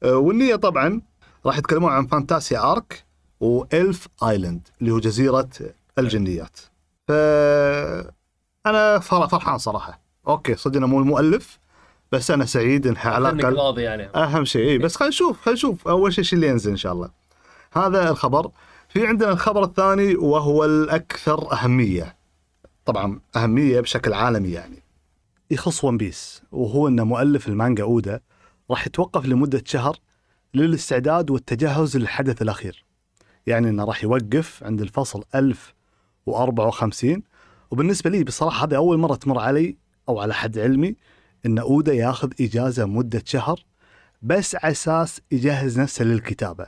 أه، 0.03 0.15
والنية 0.15 0.55
طبعا 0.55 1.01
راح 1.45 1.57
يتكلمون 1.57 1.91
عن 1.91 2.07
Fantasia 2.07 2.71
arc 2.71 3.05
و 3.39 3.56
Elf 3.56 4.07
Island 4.23 4.67
اللي 4.81 4.91
هو 4.91 4.99
جزيرة 4.99 5.49
الجنيات. 5.97 6.57
ف 7.07 7.11
أنا 8.65 8.99
فر- 8.99 9.27
فرحان 9.27 9.57
صراحة. 9.57 10.01
okay 10.29 10.55
صدق 10.55 10.77
أنا 10.77 10.85
مو 10.85 10.99
المؤلف 10.99 11.59
بس 12.11 12.31
أنا 12.31 12.45
سعيد 12.45 12.87
انها 12.87 13.09
على 13.09 13.29
الاقل 13.29 13.55
راضي 13.55 13.81
يعني. 13.81 14.09
أهم 14.15 14.45
شيء. 14.45 14.61
إيه 14.61 14.79
بس 14.79 14.95
خلينا 14.95 15.09
نشوف 15.09 15.41
خلينا 15.41 15.57
نشوف. 15.57 15.87
أول 15.87 16.13
شيء 16.13 16.25
اللي 16.33 16.47
ينزل 16.47 16.71
إن 16.71 16.77
شاء 16.77 16.93
الله. 16.93 17.09
هذا 17.73 18.09
الخبر. 18.09 18.51
في 18.89 19.07
عندنا 19.07 19.31
الخبر 19.31 19.63
الثاني 19.63 20.15
وهو 20.15 20.65
الأكثر 20.65 21.53
أهمية. 21.53 22.17
طبعا 22.85 23.19
أهمية 23.35 23.79
بشكل 23.79 24.13
عالمي 24.13 24.51
يعني. 24.51 24.83
يخص 25.51 25.83
ون 25.83 25.97
بيس 25.97 26.41
وهو 26.51 26.87
ان 26.87 27.01
مؤلف 27.01 27.47
المانجا 27.47 27.83
أودا 27.83 28.19
راح 28.71 28.87
يتوقف 28.87 29.25
لمدة 29.25 29.63
شهر 29.65 29.95
للاستعداد 30.53 31.29
والتجهز 31.29 31.97
للحدث 31.97 32.41
الأخير. 32.41 32.85
يعني 33.47 33.69
إنه 33.69 33.83
راح 33.83 34.03
يوقف 34.03 34.63
عند 34.63 34.81
الفصل 34.81 35.23
1054 35.35 37.23
وبالنسبة 37.71 38.09
لي 38.09 38.23
بصراحة 38.23 38.65
هذه 38.65 38.75
أول 38.75 38.97
مرة 38.97 39.15
تمر 39.15 39.39
علي 39.39 39.77
أو 40.09 40.19
على 40.19 40.33
حد 40.33 40.59
علمي 40.59 40.95
إن 41.45 41.59
اودا 41.59 41.93
ياخذ 41.93 42.31
إجازة 42.41 42.85
مدة 42.85 43.23
شهر 43.25 43.59
بس 44.21 44.55
على 44.55 44.71
أساس 44.71 45.21
يجهز 45.31 45.79
نفسه 45.79 46.05
للكتابة. 46.05 46.67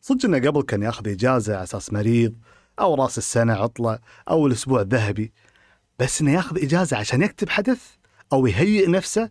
صدق 0.00 0.24
إنه 0.24 0.38
قبل 0.38 0.62
كان 0.62 0.82
ياخذ 0.82 1.08
إجازة 1.08 1.54
على 1.54 1.62
أساس 1.62 1.92
مريض 1.92 2.34
أو 2.80 2.94
راس 2.94 3.18
السنة 3.18 3.52
عطلة 3.52 3.98
أو 4.30 4.46
الأسبوع 4.46 4.80
الذهبي 4.80 5.32
بس 5.98 6.20
إنه 6.20 6.32
ياخذ 6.32 6.64
إجازة 6.64 6.96
عشان 6.96 7.22
يكتب 7.22 7.48
حدث 7.48 7.82
أو 8.32 8.46
يهيئ 8.46 8.86
نفسه. 8.86 9.30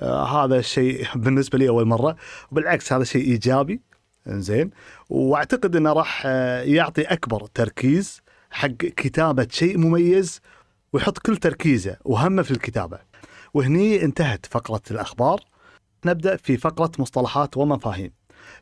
آه 0.00 0.44
هذا 0.44 0.58
الشيء 0.58 1.06
بالنسبة 1.22 1.58
لي 1.58 1.68
أول 1.68 1.84
مرة 1.84 2.16
وبالعكس 2.52 2.92
هذا 2.92 3.04
شيء 3.04 3.24
إيجابي. 3.24 3.80
زين 4.26 4.70
وأعتقد 5.08 5.76
إنه 5.76 5.92
راح 5.92 6.22
آه، 6.26 6.62
يعطي 6.62 7.02
أكبر 7.02 7.46
تركيز 7.46 8.22
حق 8.50 8.68
كتابة 8.68 9.46
شيء 9.50 9.78
مميز 9.78 10.40
ويحط 10.92 11.18
كل 11.18 11.36
تركيزه 11.36 11.96
وهمه 12.04 12.42
في 12.42 12.50
الكتابة. 12.50 12.98
وهني 13.54 14.04
انتهت 14.04 14.46
فقرة 14.46 14.82
الأخبار 14.90 15.40
نبدأ 16.04 16.36
في 16.36 16.56
فقرة 16.56 16.92
مصطلحات 16.98 17.56
ومفاهيم. 17.56 18.12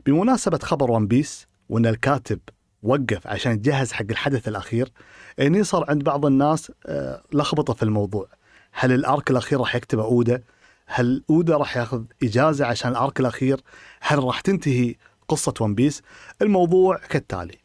بمناسبة 0.05 0.57
خبر 0.57 0.91
One 0.91 1.07
Piece 1.07 1.47
وأن 1.69 1.85
الكاتب 1.85 2.39
وقف 2.83 3.27
عشان 3.27 3.51
يتجهز 3.51 3.91
حق 3.91 4.05
الحدث 4.09 4.47
الأخير 4.47 4.91
هني 5.39 5.63
صار 5.63 5.85
عند 5.89 6.03
بعض 6.03 6.25
الناس 6.25 6.71
آه، 6.85 7.23
لخبطة 7.33 7.73
في 7.73 7.83
الموضوع. 7.83 8.27
هل 8.71 8.91
ال 8.91 9.01
arc 9.01 9.31
الأخير 9.31 9.59
راح 9.59 9.75
يكتبه 9.75 10.03
اودا؟ 10.03 10.43
هل 10.85 11.23
اودا 11.29 11.57
راح 11.57 11.77
ياخذ 11.77 12.03
إجازة 12.23 12.65
عشان 12.65 12.91
ال 12.91 12.98
arc 12.98 13.19
الأخير؟ 13.19 13.61
هل 14.01 14.23
راح 14.23 14.41
تنتهي 14.41 14.95
قصة 15.27 15.53
One 15.61 15.75
Piece؟ 15.75 16.01
الموضوع 16.41 16.97
كالتالي. 16.97 17.57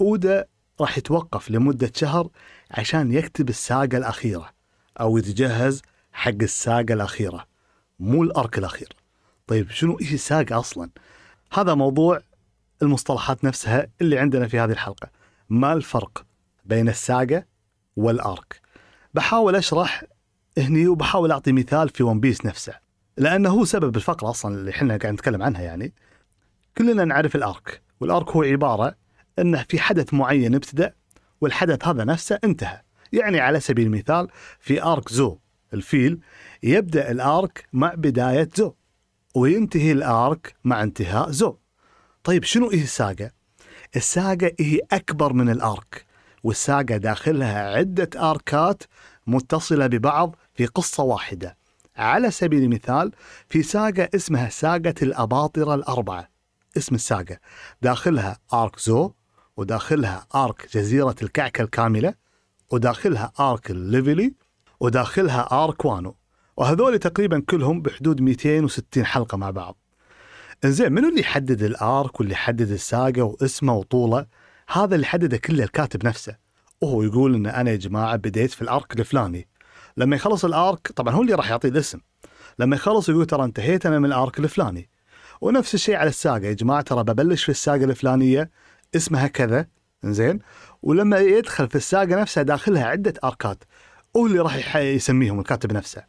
اودا 0.00 0.44
راح 0.80 0.98
يتوقف 0.98 1.50
لمدة 1.50 1.92
شهر 1.94 2.28
عشان 2.70 3.12
يكتب 3.12 3.48
الساقة 3.48 3.96
الأخيرة 3.96 4.50
أو 5.00 5.18
يتجهز 5.18 5.82
حق 6.12 6.42
الساقة 6.42 6.92
الأخيرة 6.92 7.46
مو 8.00 8.22
الأرك 8.22 8.58
الأخير. 8.58 8.96
طيب 9.46 9.70
شنو 9.70 9.98
إيش 10.00 10.12
الساقه 10.12 10.58
أصلا؟ 10.58 10.90
هذا 11.52 11.74
موضوع 11.74 12.20
المصطلحات 12.82 13.44
نفسها 13.44 13.86
اللي 14.00 14.18
عندنا 14.18 14.48
في 14.48 14.58
هذه 14.58 14.70
الحلقة. 14.70 15.10
ما 15.50 15.72
الفرق 15.72 16.24
بين 16.64 16.88
الساقة 16.88 17.44
والأرك؟ 17.96 18.60
بحاول 19.14 19.56
أشرح 19.56 20.04
هني 20.58 20.88
وبحاول 20.88 21.32
أعطي 21.32 21.52
مثال 21.52 21.88
في 21.88 22.02
ون 22.02 22.20
بيس 22.20 22.46
نفسه 22.46 22.74
لأنه 23.16 23.48
هو 23.50 23.64
سبب 23.64 23.96
الفقره 23.96 24.30
أصلا 24.30 24.54
اللي 24.54 24.70
إحنا 24.70 24.96
قاعد 24.96 25.14
نتكلم 25.14 25.42
عنها 25.42 25.62
يعني 25.62 25.92
كلنا 26.78 27.04
نعرف 27.04 27.36
الأرك 27.36 27.82
والأرك 28.00 28.30
هو 28.30 28.42
عبارة 28.42 28.94
انه 29.38 29.64
في 29.68 29.78
حدث 29.78 30.14
معين 30.14 30.54
ابتدأ 30.54 30.94
والحدث 31.40 31.88
هذا 31.88 32.04
نفسه 32.04 32.38
انتهى. 32.44 32.80
يعني 33.12 33.40
على 33.40 33.60
سبيل 33.60 33.86
المثال 33.86 34.28
في 34.60 34.82
آرك 34.82 35.12
زو 35.12 35.38
الفيل 35.74 36.20
يبدأ 36.62 37.10
الآرك 37.10 37.68
مع 37.72 37.94
بداية 37.94 38.48
زو 38.56 38.72
وينتهي 39.34 39.92
الآرك 39.92 40.54
مع 40.64 40.82
انتهاء 40.82 41.30
زو. 41.30 41.56
طيب 42.24 42.44
شنو 42.44 42.70
هي 42.70 42.82
الساقة؟ 42.82 43.30
الساقة 43.96 44.52
هي 44.60 44.80
أكبر 44.92 45.32
من 45.32 45.48
الأرك 45.48 46.06
والساقة 46.42 46.96
داخلها 46.96 47.76
عدة 47.76 48.30
أركات 48.30 48.82
متصلة 49.26 49.86
ببعض 49.86 50.36
في 50.54 50.66
قصة 50.66 51.02
واحدة. 51.02 51.56
على 51.96 52.30
سبيل 52.30 52.62
المثال 52.62 53.12
في 53.48 53.62
ساقة 53.62 54.08
اسمها 54.14 54.48
ساقة 54.48 54.94
الأباطرة 55.02 55.74
الأربعة. 55.74 56.28
اسم 56.76 56.94
ال 56.94 57.01
saga؟ 57.01 57.38
داخلها 57.82 58.38
arc 58.52 58.78
Zou 58.78 59.12
وداخلها 59.60 60.26
arc 60.34 60.68
جزيرة 60.74 61.14
الكعكة 61.22 61.62
الكاملة 61.62 62.14
وداخلها 62.70 63.32
arc 63.40 63.70
ال 63.70 63.78
Reverie 63.78 64.34
وداخلها 64.80 65.64
arc 65.64 65.84
وانو 65.84 66.16
وهذول 66.56 66.98
تقريبا 66.98 67.40
كلهم 67.40 67.82
بحدود 67.82 68.20
260 68.20 69.04
حلقة 69.04 69.36
مع 69.36 69.50
بعض 69.50 69.76
زين 70.64 70.92
منو 70.92 71.08
اللي 71.08 71.20
يحدد 71.20 71.62
ال 71.62 71.76
arc 71.76 72.20
واللي 72.20 72.34
يحدد 72.34 72.70
ال 72.70 72.80
saga 72.80 73.22
واسمه 73.22 73.74
وطوله؟ 73.74 74.26
هذا 74.68 74.94
اللي 74.94 75.06
حدده 75.06 75.36
كله 75.36 75.64
الكاتب 75.64 76.06
نفسه. 76.06 76.36
وهو 76.80 77.02
يقول 77.02 77.34
إن 77.34 77.46
أنا 77.46 77.70
يا 77.70 77.76
جماعة 77.76 78.16
بديت 78.16 78.50
في 78.50 78.62
ال 78.62 78.72
arc 78.72 79.00
الفلاني. 79.00 79.48
لما 79.96 80.16
يخلص 80.16 80.44
ال 80.44 80.56
arc 80.56 80.92
طبعا 80.92 81.14
هو 81.14 81.22
اللي 81.22 81.34
راح 81.34 81.50
يعطيه 81.50 81.68
الاسم. 81.68 82.00
لما 82.58 82.76
يخلص 82.76 83.08
يقول 83.08 83.26
ترى 83.26 83.44
انتهيت 83.44 83.86
أنا 83.86 83.98
من 83.98 84.04
الآرك 84.04 84.38
الفلاني. 84.38 84.90
ونفس 85.40 85.74
الشيء 85.74 85.96
على 85.96 86.08
الساقة 86.08 86.46
يا 86.46 86.52
جماعة 86.52 86.80
ترى 86.80 87.02
ببلش 87.02 87.44
في 87.44 87.48
الساقة 87.48 87.84
الفلانية 87.84 88.50
اسمها 88.96 89.26
كذا. 89.26 89.66
زين 90.04 90.38
ولما 90.82 91.18
يدخل 91.18 91.68
في 91.68 91.76
الساقة 91.76 92.20
نفسها 92.20 92.42
داخلها 92.42 92.84
عدة 92.84 93.14
أركات. 93.24 93.64
هو 94.16 94.26
اللي 94.26 94.38
راح 94.38 94.76
يسميهم 94.76 95.40
الكاتب 95.40 95.72
نفسه. 95.72 96.04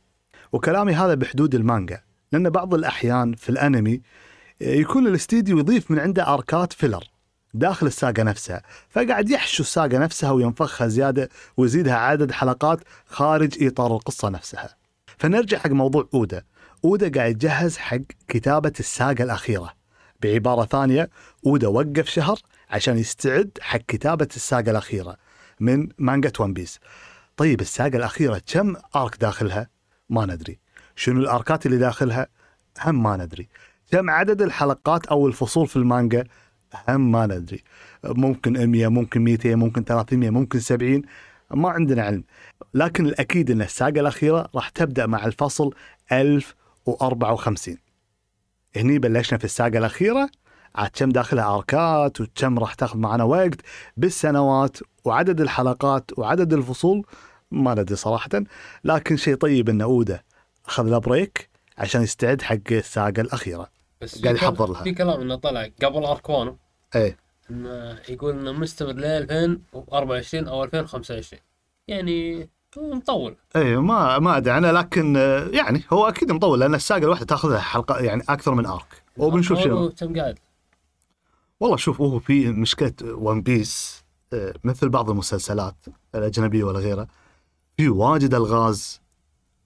وكلامي 0.51 0.93
هذا 0.93 1.13
بحدود 1.13 1.55
المانجا. 1.55 2.01
لأن 2.31 2.49
بعض 2.49 2.73
الأحيان 2.73 3.33
في 3.33 3.49
الأنمي 3.49 4.01
يكون 4.61 5.07
الاستديو 5.07 5.59
يضيف 5.59 5.91
من 5.91 5.99
عنده 5.99 6.33
أركات 6.33 6.73
فيلر 6.73 7.03
داخل 7.53 7.87
الساقة 7.87 8.23
نفسها. 8.23 8.61
فقاعد 8.89 9.29
يحشو 9.29 9.63
الساقة 9.63 9.97
نفسها 9.97 10.31
وينفخها 10.31 10.87
زيادة 10.87 11.29
ويزيدها 11.57 11.95
عدد 11.95 12.31
حلقات 12.31 12.79
خارج 13.05 13.63
إطار 13.63 13.95
القصة 13.95 14.29
نفسها. 14.29 14.75
فنرجع 15.17 15.57
حق 15.57 15.69
موضوع 15.69 16.09
أودا. 16.13 16.43
أودا 16.85 17.11
قاعد 17.19 17.43
يجهز 17.43 17.77
حق 17.77 17.97
كتابة 18.27 18.73
الساقة 18.79 19.23
الأخيرة. 19.23 19.73
بعبارة 20.21 20.65
ثانية 20.65 21.09
أودا 21.45 21.67
وقف 21.67 22.09
شهر 22.09 22.39
عشان 22.71 22.97
يستعد 22.97 23.57
حق 23.61 23.77
كتابة 23.77 24.27
الساقة 24.35 24.71
الأخيرة 24.71 25.17
من 25.59 25.87
مانجا 25.97 26.31
ون 26.39 26.53
بيس 26.53 26.79
طيب 27.37 27.61
الساقة 27.61 27.97
الأخيرة 27.97 28.41
كم 28.47 28.75
أرك 28.95 29.17
داخلها؟ 29.17 29.67
ما 30.09 30.25
ندري. 30.25 30.59
شنو 30.95 31.19
الأركات 31.19 31.65
اللي 31.65 31.77
داخلها؟ 31.77 32.27
هم 32.81 33.03
ما 33.03 33.17
ندري. 33.17 33.49
كم 33.91 34.09
عدد 34.09 34.41
الحلقات 34.41 35.05
أو 35.05 35.27
الفصول 35.27 35.67
في 35.67 35.75
المانجا؟ 35.75 36.23
هم 36.89 37.11
ما 37.11 37.25
ندري. 37.25 37.63
ممكن 38.03 38.67
100 38.67 38.87
ممكن 38.87 39.21
200 39.21 39.55
ممكن 39.55 39.83
300 39.83 40.29
ممكن 40.29 40.59
70 40.59 41.01
ما 41.51 41.69
عندنا 41.69 42.03
علم. 42.03 42.23
لكن 42.73 43.05
الأكيد 43.05 43.51
إن 43.51 43.61
الساقة 43.61 43.99
الأخيرة 43.99 44.49
راح 44.55 44.69
تبدأ 44.69 45.05
مع 45.05 45.25
الفصل 45.25 45.73
1054 46.11 47.77
هني 48.75 48.99
بلشنا 48.99 49.37
في 49.39 49.45
الساقة 49.45 49.77
الأخيرة. 49.77 50.29
عاد 50.75 50.89
كم 50.93 51.09
داخلها 51.09 51.55
أركات 51.55 52.21
وكم 52.21 52.59
راح 52.59 52.73
تاخذ 52.73 52.97
معنا 52.97 53.23
وقت 53.23 53.59
بالسنوات 53.97 54.77
وعدد 55.05 55.41
الحلقات 55.41 56.11
وعدد 56.17 56.53
الفصول 56.53 57.05
ما 57.51 57.73
ندري 57.73 57.95
صراحة. 57.95 58.29
لكن 58.83 59.17
شيء 59.17 59.35
طيب 59.35 59.69
ان 59.69 59.81
أودة 59.81 60.23
أخذ 60.65 60.83
له 60.83 60.97
بريك 60.97 61.49
عشان 61.77 62.01
يستعد 62.01 62.41
حق 62.41 62.57
الساقة 62.71 63.21
الأخيرة. 63.21 63.69
بس 64.01 64.23
قاعد 64.23 64.35
يحضر 64.35 64.71
لها. 64.71 64.83
في 64.83 64.93
كلام 64.93 65.21
إنه 65.21 65.35
طلع 65.35 65.67
قبل 65.83 66.05
اركوانو 66.05 66.57
إيه. 66.95 67.17
إنه 67.51 67.99
يقول 68.09 68.39
إنه 68.39 68.51
مستمر 68.51 68.91
ل 68.91 69.05
2024 69.05 70.47
أو 70.47 70.63
2025 70.63 71.41
يعني 71.87 72.49
مطول. 72.77 73.35
إيه 73.55 73.81
ما 73.81 74.19
ما 74.19 74.37
أدري 74.37 74.57
أنا 74.57 74.71
لكن 74.71 75.15
يعني 75.53 75.83
هو 75.93 76.07
أكيد 76.07 76.31
مطول 76.31 76.59
لأن 76.59 76.75
الساقة 76.75 77.03
الواحدة 77.03 77.25
تاخذها 77.25 77.59
حلقة 77.59 77.99
يعني 77.99 78.23
أكثر 78.29 78.53
من 78.53 78.65
أرك. 78.65 79.03
وبنشوف 79.17 79.59
شنو. 79.59 79.89
كم 79.89 80.19
قاعد. 80.19 80.39
والله 81.61 81.77
شوف 81.77 82.01
هو 82.01 82.19
في 82.19 82.47
مشكلة 82.47 82.93
ون 83.03 83.41
بيس 83.41 84.03
آه، 84.33 84.53
مثل 84.63 84.89
بعض 84.89 85.09
المسلسلات 85.09 85.75
الأجنبية 86.15 86.63
ولا 86.63 86.79
غيرها 86.79 87.07
في 87.77 87.89
واجد 87.89 88.33
ألغاز 88.33 89.01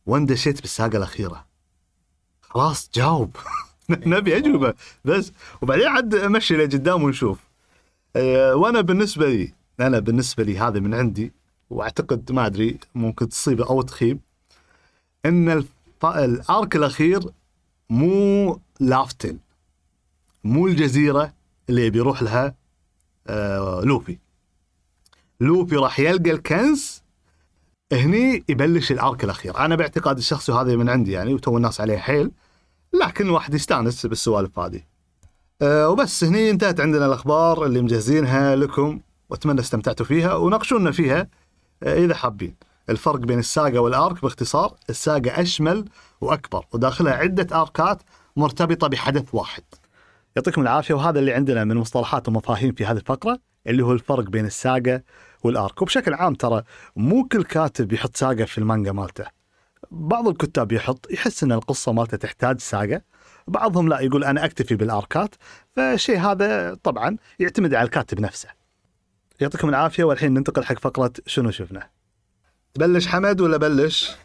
واندشيت 0.05 0.61
بالساقة 0.61 0.97
الأخيرة. 0.97 1.45
خلاص 2.41 2.89
جاوب. 2.93 3.35
نبي 3.89 4.37
أجوبه. 4.37 4.73
بس 5.05 5.31
وبعدين 5.61 5.87
عاد 5.87 6.15
مشي 6.15 6.55
لقدام 6.55 7.03
ونشوف. 7.03 7.39
آه، 8.15 8.55
وأنا 8.55 8.81
بالنسبة 8.81 9.29
لي 9.29 9.53
أنا 9.79 9.99
بالنسبة 9.99 10.43
لي 10.43 10.59
هذا 10.59 10.79
من 10.79 10.93
عندي 10.93 11.31
وأعتقد 11.69 12.31
ما 12.31 12.45
أدري 12.45 12.77
ممكن 12.95 13.29
تصيب 13.29 13.61
أو 13.61 13.81
تخيب 13.81 14.19
إن 15.25 15.49
الف... 15.49 15.67
الأرك 16.05 16.75
الأخير 16.75 17.19
مو 17.89 18.59
لافتن 18.79 19.37
مو 20.43 20.67
الجزيرة 20.67 21.33
اللي 21.69 21.89
بيروح 21.89 22.23
لها 22.23 22.55
آه 23.27 23.81
لوفي. 23.83 24.17
لوفي 25.39 25.75
راح 25.75 25.99
يلقى 25.99 26.31
الكنز 26.31 27.03
هني 27.93 28.43
يبلش 28.49 28.91
الارك 28.91 29.23
الأخير. 29.23 29.57
أنا 29.57 29.75
باعتقادي 29.75 30.19
الشخصي 30.19 30.51
وهذا 30.51 30.75
من 30.75 30.89
عندي 30.89 31.11
يعني 31.11 31.33
وتو 31.33 31.57
الناس 31.57 31.81
عليه 31.81 31.97
حيل 31.97 32.31
لكن 32.93 33.25
الواحد 33.25 33.53
يستانس 33.53 34.05
بالسوالف 34.05 34.59
هذه. 34.59 34.81
أه 35.61 35.89
وبس 35.89 36.23
هني 36.23 36.49
انتهت 36.49 36.79
عندنا 36.79 37.05
الأخبار 37.05 37.65
اللي 37.65 37.81
مجهزينها 37.81 38.55
لكم 38.55 38.99
وأتمنى 39.29 39.59
استمتعتوا 39.59 40.05
فيها 40.05 40.33
وناقشونا 40.33 40.91
فيها 40.91 41.27
أه 41.83 42.05
إذا 42.05 42.15
حابين. 42.15 42.55
الفرق 42.89 43.19
بين 43.19 43.39
الساقة 43.39 43.79
والارك 43.79 44.21
باختصار 44.21 44.75
الساقة 44.89 45.41
أشمل 45.41 45.85
وأكبر 46.21 46.65
وداخلها 46.73 47.13
عدة 47.13 47.61
اركات 47.61 48.01
مرتبطة 48.35 48.87
بحدث 48.87 49.25
واحد. 49.33 49.63
يعطيكم 50.35 50.61
العافية 50.61 50.93
وهذا 50.93 51.19
اللي 51.19 51.33
عندنا 51.33 51.63
من 51.63 51.77
مصطلحات 51.77 52.27
ومفاهيم 52.27 52.73
في 52.73 52.85
هذه 52.85 52.97
الفقرة 52.97 53.39
اللي 53.67 53.83
هو 53.83 53.93
الفرق 53.93 54.23
بين 54.23 54.45
الساقة 54.45 55.01
والآرك. 55.43 55.81
وبشكل 55.81 56.13
عام 56.13 56.33
ترى 56.33 56.63
مو 56.95 57.27
كل 57.27 57.43
كاتب 57.43 57.93
يحط 57.93 58.15
ساقة 58.17 58.45
في 58.45 58.57
المانجا 58.57 58.91
مالته. 58.91 59.25
بعض 59.91 60.27
الكتاب 60.27 60.71
يحط 60.71 61.07
يحس 61.11 61.43
إن 61.43 61.51
القصة 61.51 61.91
مالته 61.91 62.17
تحتاج 62.17 62.59
ساقة. 62.59 63.01
بعضهم 63.47 63.89
لا 63.89 63.99
يقول 63.99 64.23
أنا 64.23 64.45
أكتفي 64.45 64.75
بالآركات. 64.75 65.35
فالشيء 65.75 66.19
هذا 66.19 66.73
طبعا 66.83 67.17
يعتمد 67.39 67.73
على 67.73 67.85
الكاتب 67.85 68.19
نفسه. 68.19 68.49
يعطيكم 69.39 69.69
العافية 69.69 70.03
والحين 70.03 70.33
ننتقل 70.33 70.63
حق 70.63 70.79
فقرة 70.79 71.11
شنو 71.27 71.51
شفنا. 71.51 71.89
تبلش 72.73 73.07
حمد 73.07 73.41
ولا 73.41 73.57
بلش؟ 73.57 74.15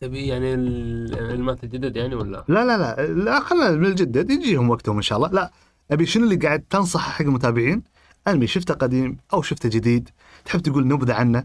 تبي 0.00 0.26
يعني 0.26 0.54
ال- 0.54 1.18
المات 1.30 1.64
الجدد 1.64 1.96
يعني 1.96 2.14
ولا؟ 2.14 2.44
لا 2.48 2.64
لا 2.64 2.78
لا 2.78 3.06
لا 3.06 3.40
خلينا 3.40 3.70
من 3.70 3.86
الجدد 3.86 4.30
يجيهم 4.30 4.70
وقتهم 4.70 4.96
إن 4.96 5.02
شاء 5.02 5.18
الله. 5.18 5.30
لا 5.30 5.50
أبي 5.90 6.06
شنو 6.06 6.24
اللي 6.24 6.36
قاعد 6.36 6.64
تنصح 6.70 7.08
حق 7.10 7.22
المتابعين؟ 7.22 7.82
أنمي 8.28 8.46
شفته 8.46 8.74
قديم 8.74 9.16
أو 9.32 9.42
شفته 9.42 9.68
جديد 9.68 10.08
تحب 10.44 10.60
تقول 10.60 10.86
نبذة 10.86 11.14
عنه؟ 11.14 11.44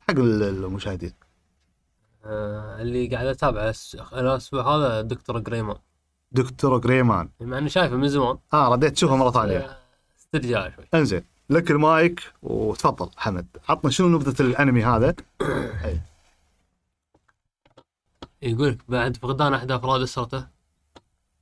حق 0.00 0.18
ال- 0.18 0.42
المشاهدين. 0.42 1.12
آه 2.24 2.82
اللي 2.82 3.06
قاعد 3.06 3.26
أتابعه 3.26 3.74
الأسبوع 4.12 4.76
هذا 4.76 5.00
دكتور 5.00 5.38
جريمان. 5.38 5.76
دكتور 6.32 6.78
جريمان. 6.78 7.28
مع 7.40 7.58
اني 7.58 7.68
شايفه 7.68 7.96
من 7.96 8.08
زمان. 8.08 8.36
آه 8.54 8.68
رديت 8.72 8.92
تشوفه 8.92 9.16
مرة 9.16 9.30
ثانية. 9.30 9.58
آه، 9.58 9.76
استرجاع 10.20 10.70
شوي. 10.76 10.84
انزين 10.94 11.22
لك 11.50 11.70
المايك 11.70 12.20
وتفضل 12.42 13.10
حمد. 13.16 13.46
عطنا 13.68 13.90
شنو 13.90 14.08
نبذة 14.08 14.42
الأنمي 14.42 14.84
هذا؟ 14.84 15.14
يقول 18.42 18.78
بعد 18.88 19.16
فقدان 19.16 19.54
أحد 19.54 19.72
أفراد 19.72 20.00
أسرته؟ 20.00 20.46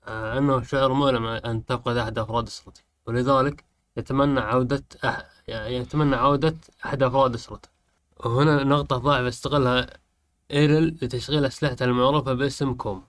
آه 0.04 0.38
أنه 0.38 0.62
شعور 0.62 0.92
مؤلم 0.92 1.26
أن 1.26 1.66
تفقد 1.66 1.96
أحد 1.96 2.18
أفراد 2.18 2.46
أسرته. 2.46 2.80
ولذلك 3.06 3.64
يتمنى 3.96 4.40
عودة 4.40 4.84
أح... 5.04 5.26
يتمنى 5.48 6.16
عودة 6.16 6.56
أحد 6.86 7.02
أفراد 7.02 7.34
أسرته. 7.34 7.68
وهنا 8.24 8.64
نقطة 8.64 8.96
ضعف 8.96 9.24
استغلها 9.24 9.86
ايرل 10.50 10.98
لتشغيل 11.02 11.44
أسلحته 11.44 11.84
المعروفة 11.84 12.32
باسم 12.32 12.74
أكوما. 12.74 13.04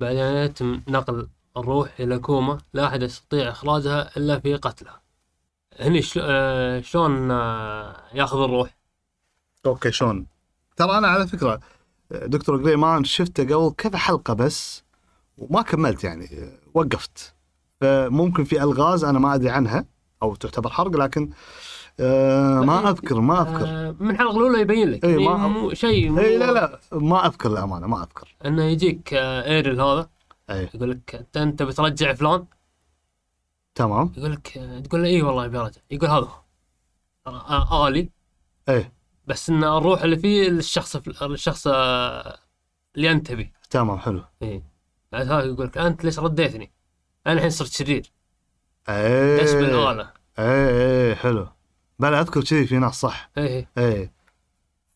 بعد 0.00 0.16
أن 0.16 0.36
يتم 0.36 0.82
نقل 0.88 1.28
الروح 1.56 2.00
إلى 2.00 2.18
أكوما 2.18 2.58
لا 2.72 2.86
أحد 2.86 3.02
يستطيع 3.02 3.50
إخراجها 3.50 4.16
إلا 4.16 4.40
في 4.40 4.54
قتلها 4.54 5.00
هني. 5.78 6.02
آه 6.20 6.80
شلون 6.80 7.30
آه 7.30 8.02
يأخذ 8.14 8.42
الروح؟ 8.42 8.76
okay 9.66 9.92
شلون؟ 9.92 10.26
ترى 10.76 10.98
أنا 10.98 11.08
على 11.08 11.26
فكرة 11.26 11.60
دكتور 12.12 12.56
جريمان 12.62 13.04
شفته 13.04 13.44
قبل 13.44 13.74
كذا 13.78 13.96
حلقة 13.98 14.34
بس 14.34 14.84
وما 15.38 15.62
كملت 15.62 16.04
يعني 16.04 16.28
وقفت. 16.74 17.34
فممكن 17.80 18.44
في 18.44 18.62
ألغاز 18.62 19.04
أنا 19.04 19.18
ما 19.18 19.34
أدري 19.34 19.50
عنها 19.50 19.84
أو 20.22 20.34
تعتبر 20.34 20.70
حرق 20.70 20.96
لكن 20.96 21.30
آه 22.00 22.60
ما 22.60 22.90
أذكر 22.90 23.20
ما 23.20 23.40
أذكر. 23.42 23.66
آه، 23.68 23.94
من 24.00 24.10
الحلقة 24.10 24.36
الأولى 24.36 24.60
يبين 24.60 24.90
لك. 24.90 25.04
إيه، 25.04 25.10
يعني 25.10 25.24
ما- 25.28 25.48
مو 25.48 25.74
شيء 25.74 26.10
مو 26.10 26.18
اي 26.20 26.38
لا 26.38 26.52
لا 26.52 26.80
ما 26.92 27.26
أذكر 27.26 27.52
الأمانة 27.52 27.86
ما 27.86 28.00
أذكر. 28.02 28.36
إنه 28.46 28.64
يجيك 28.64 29.14
آه، 29.14 29.44
ايرل 29.44 29.80
هذا. 29.80 30.08
اي 30.50 30.68
يقول 30.74 30.90
لك 30.90 31.26
انت 31.36 31.62
بترجع 31.62 32.14
فلان؟ 32.14 32.44
تمام. 33.74 34.12
يقول 34.16 34.32
لك 34.32 34.58
آه، 34.58 34.80
تقول 34.80 35.02
له 35.02 35.08
اي 35.08 35.22
والله 35.22 35.44
ابي 35.44 35.58
ارجع 35.58 35.80
يقول 35.90 36.10
هذا. 36.10 36.28
هو. 37.28 37.32
آه، 37.32 37.88
آلي. 37.88 38.10
اي 38.68 38.92
بس 39.30 39.50
إن 39.50 39.64
الروح 39.64 40.02
اللي 40.02 40.16
فيه 40.16 40.48
للشخص 40.48 40.96
الشخص 41.22 41.66
آه، 41.66 42.38
اللي 42.96 43.10
انت 43.10 43.26
تبيه 43.26 43.52
تمام 43.70 43.98
حلو. 43.98 44.24
اي 44.42 44.62
هذا 45.14 45.40
يقول 45.40 45.66
لك 45.66 45.78
أنت 45.78 46.04
ليش 46.04 46.18
رديتني؟ 46.18 46.72
أنا 47.26 47.34
الحين 47.34 47.50
صرت 47.50 47.72
شرير. 47.72 48.12
اي 48.88 49.36
دش 49.36 49.52
بالاله 49.52 50.12
اي 50.38 51.08
اي 51.08 51.14
حلو. 51.14 51.48
بلا 51.98 52.20
أذكر 52.20 52.44
كذي 52.44 52.66
في 52.66 52.78
ناس 52.78 53.00
صح. 53.00 53.30
اي 53.38 53.46
اي 53.56 53.68
اي 53.78 54.12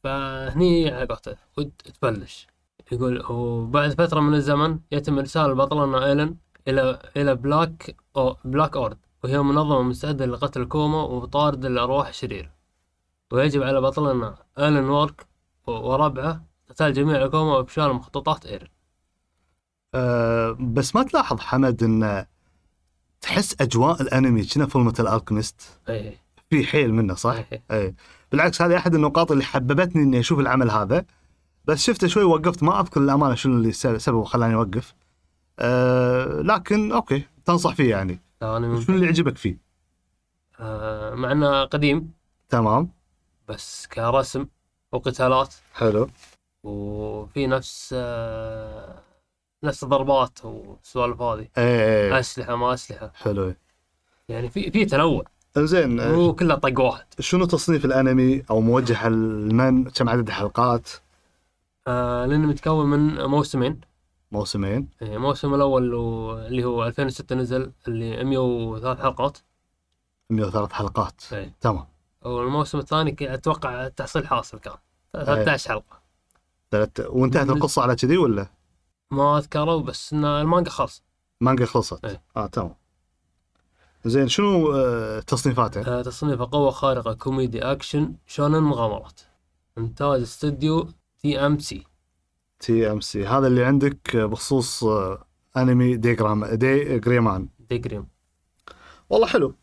فهني 0.05 0.91
علاقته 0.91 1.37
ود 1.59 1.73
تبلش. 2.01 2.47
يقول 2.93 3.27
وبعد 3.31 3.91
فترة 3.91 4.21
من 4.21 4.35
الزمن 4.35 4.79
يتم 4.93 5.19
إرسال 5.19 5.55
بطلنا 5.55 6.07
إيلن 6.07 6.37
إلى 6.69 6.99
إلى 7.17 7.35
بلاك 7.35 7.97
أو 8.17 8.37
بلاك 8.45 8.77
أورد 8.77 8.99
وهي 9.25 9.39
منظمة 9.39 9.83
مستعدة 9.83 10.27
لقتل 10.27 10.65
أكوما 10.65 11.03
وطارد 11.03 11.65
الأرواح 11.65 12.09
الشريرة 12.09 12.54
ويجب 13.33 13.63
على 13.63 13.81
بطلنا 13.81 14.37
ألن 14.59 14.89
ووكر 14.89 15.27
وربعه 15.67 16.45
قتال 16.71 16.93
جميع 16.93 17.25
الأكوما 17.25 17.57
وإفشال 17.57 17.93
مخططات 17.93 18.47
إيرل 18.47 18.69
أه 19.95 20.57
بس 20.61 20.97
ما 20.97 21.03
تلاحظ 21.03 21.41
حمد 21.41 21.83
إن 21.83 22.27
تحس 23.21 23.57
أجواء 23.61 24.03
الأنمي 24.03 24.45
كنه 24.45 24.67
Fullmetal 24.67 25.09
Alchemist 25.09 25.81
إيه. 25.89 26.25
في 26.51 26.67
حيل 26.67 26.95
منه 26.95 27.15
صح؟ 27.15 27.35
إيه. 27.53 27.63
اي 27.71 27.95
بالعكس 28.33 28.63
هذه 28.63 28.77
أحد 28.77 28.95
النقاط 28.95 29.33
اللي 29.33 29.45
حببتني 29.45 30.03
إني 30.03 30.21
أشوف 30.21 30.39
العمل 30.39 30.71
هذا. 30.71 31.05
بس 31.65 31.83
شفته 31.83 32.07
شوي 32.07 32.25
وقفت 32.25 32.63
ما 32.63 32.81
أذكر 32.81 33.01
الأمانة 33.01 33.35
شنو 33.35 33.57
اللي 33.57 33.73
سبب 33.73 33.99
سبب 33.99 34.25
خلاني 34.25 34.55
أوقف. 34.55 34.95
أه 35.59 36.41
لكن 36.41 36.93
أوكي 36.93 37.25
تنصح 37.45 37.75
فيه 37.75 37.91
يعني. 37.91 38.21
شنو 38.41 38.97
اللي 38.97 39.07
عجبك 39.07 39.37
فيه؟ 39.37 39.59
آه 40.61 41.15
مع 41.15 41.33
إنه 41.33 41.65
قديم. 41.65 42.13
تمام. 42.49 42.91
بس 43.49 43.87
كرسم 43.87 44.47
وقتالات. 44.93 45.55
حلو. 45.75 46.09
وفي 46.63 47.47
نفس 47.47 47.95
آه 47.99 48.99
نفس 49.65 49.83
الضربات 49.85 50.45
والسوالف 50.45 51.21
هذه. 51.23 51.49
اي 51.59 52.21
أسلحة 52.21 52.57
ما 52.57 52.75
أسلحة. 52.75 53.11
حلو. 53.15 53.55
يعني 54.29 54.49
في 54.51 54.71
في 54.71 54.85
تنوع. 54.85 55.25
زين 55.59 56.13
مو 56.13 56.35
كله 56.35 56.55
طق 56.55 56.81
واحد. 56.81 57.05
شنو 57.21 57.45
تصنيف 57.45 57.85
الأنمي 57.85 58.43
أو 58.51 58.61
موجه 58.61 59.09
لمن 59.09 59.85
كم 59.91 60.09
عدد 60.09 60.27
الحلقات؟ 60.29 60.91
آه 61.89 62.27
لأنه 62.27 62.47
متكون 62.49 62.87
من 62.87 63.25
موسمين. 63.25 63.81
موسمين. 64.33 64.89
يعني 65.01 65.17
الموسم 65.17 65.55
الأول 65.55 65.95
و- 65.95 66.39
اللي 66.39 66.65
هو 66.65 66.87
2006 66.87 67.35
نزل 67.35 67.73
اللي 67.89 68.25
103 68.25 69.03
حلقات. 69.03 69.39
103 70.31 70.73
حلقات. 70.75 71.23
إيه. 71.33 71.55
تمام. 71.61 71.87
والموسم 72.25 72.79
الثاني 72.79 73.17
أتوقع 73.21 73.89
تحصيل 73.89 74.27
حاصل 74.27 74.59
كان. 74.59 74.75
13 75.13 75.69
حلقة. 75.69 76.03
ثلاث 76.71 76.91
وانتهت 77.09 77.49
القصة 77.51 77.83
على 77.83 77.97
كذي 77.97 78.17
ولا؟ 78.17 78.47
ما 79.11 79.39
أذكره 79.39 79.77
بس 79.77 80.13
إن 80.13 80.25
المانجا 80.25 80.71
خلص 80.71 81.03
مانجا 81.41 81.67
خلصت. 81.67 82.05
إيه. 82.05 82.23
آه 82.37 82.47
تمام. 82.47 82.75
زين 84.05 84.29
شنو 84.29 84.73
آه 84.73 85.21
تصنيفاته؟ 85.21 85.81
آه 85.99 86.03
تصنيفه 86.03 86.49
قوة 86.53 86.71
خارقة 86.71 87.13
كوميدي 87.15 87.63
action 87.63 88.15
shonen 88.27 88.63
مغامرات. 88.63 89.21
إنتاج 89.79 90.21
استوديو 90.21 90.89
تي 91.19 91.47
إم 91.47 91.59
سي. 91.59 91.85
تي 92.61 92.91
إم 92.91 93.01
سي. 93.01 93.27
هذا 93.27 93.47
اللي 93.47 93.65
عندك 93.65 94.17
بخصوص 94.17 94.85
آه 94.85 95.25
أنمي 95.57 95.97
D.Gray-man 95.97 96.45
D.Gray-man. 96.45 97.49
D.Gray. 97.59 98.07
والله 99.11 99.27
حلو. 99.27 99.55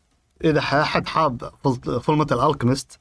إذا 0.44 0.58
أحد 0.58 1.06
حاب 1.06 1.50
Fullmetal 2.02 2.40
Alchemist 2.40 2.98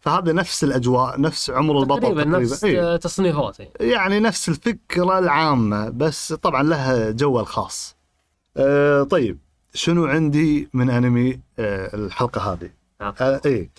فهذا 0.00 0.32
نفس 0.32 0.64
الأجواء 0.64 1.20
نفس 1.20 1.50
عمر 1.50 1.78
البطل 1.80 2.00
تقريبا 2.00 2.22
تقريبا, 2.22 2.38
نفس 2.38 2.64
إيه. 2.64 2.96
تصنيفاته. 2.96 3.66
يعني 3.80 4.20
نفس 4.20 4.48
الفكرة 4.48 5.18
العامة 5.18 5.88
بس 5.88 6.32
طبعا 6.32 6.62
لها 6.62 7.10
جو 7.10 7.40
الخاص. 7.40 7.96
آه 8.56 9.02
طيب 9.02 9.38
شنو 9.74 10.06
عندي 10.06 10.68
من 10.74 10.90
أنمي 10.90 11.40
آه 11.58 11.96
الحلقة 11.96 12.52
هذه؟ 12.52 12.70
نعم. 13.00 13.14
آه 13.20 13.40
إيه. 13.46 13.70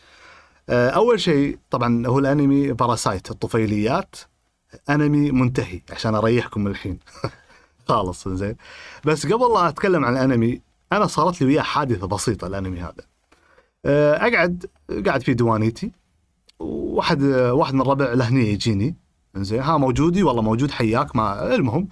آه 0.69 0.89
أول 0.89 1.19
شيء 1.19 1.59
طبعا 1.69 2.07
هو 2.07 2.19
الأنمي 2.19 2.71
باراسايت 2.71 3.31
الطفيليات. 3.31 4.15
أنمي 4.89 5.31
منتهي 5.31 5.81
عشان 5.91 6.15
أريحكم 6.15 6.67
الحين. 6.67 6.99
خالص 7.87 8.27
زين. 8.27 8.55
بس 9.05 9.25
قبل 9.25 9.53
لا 9.53 9.69
أتكلم 9.69 10.05
عن 10.05 10.17
الأنمي 10.17 10.61
أنا 10.91 11.07
صارت 11.07 11.41
لي 11.41 11.47
وياه 11.47 11.61
حادثة 11.61 12.07
بسيطة 12.07 12.47
الانمي 12.47 12.79
هذا. 12.79 13.03
آه، 13.85 14.15
أقعد 14.15 14.65
قاعد 15.05 15.23
في 15.23 15.33
ديوانيتي 15.33 15.91
واحد 16.59 17.23
واحد 17.23 17.73
من 17.73 17.81
الربع 17.81 18.13
له 18.13 18.29
نية 18.29 18.53
يجيني. 18.53 18.95
زين 19.35 19.61
ها 19.61 19.77
موجودي؟ 19.77 20.23
والله 20.23 20.41
موجود 20.41 20.71
حياك 20.71 21.15
ما 21.15 21.55
المهم 21.55 21.87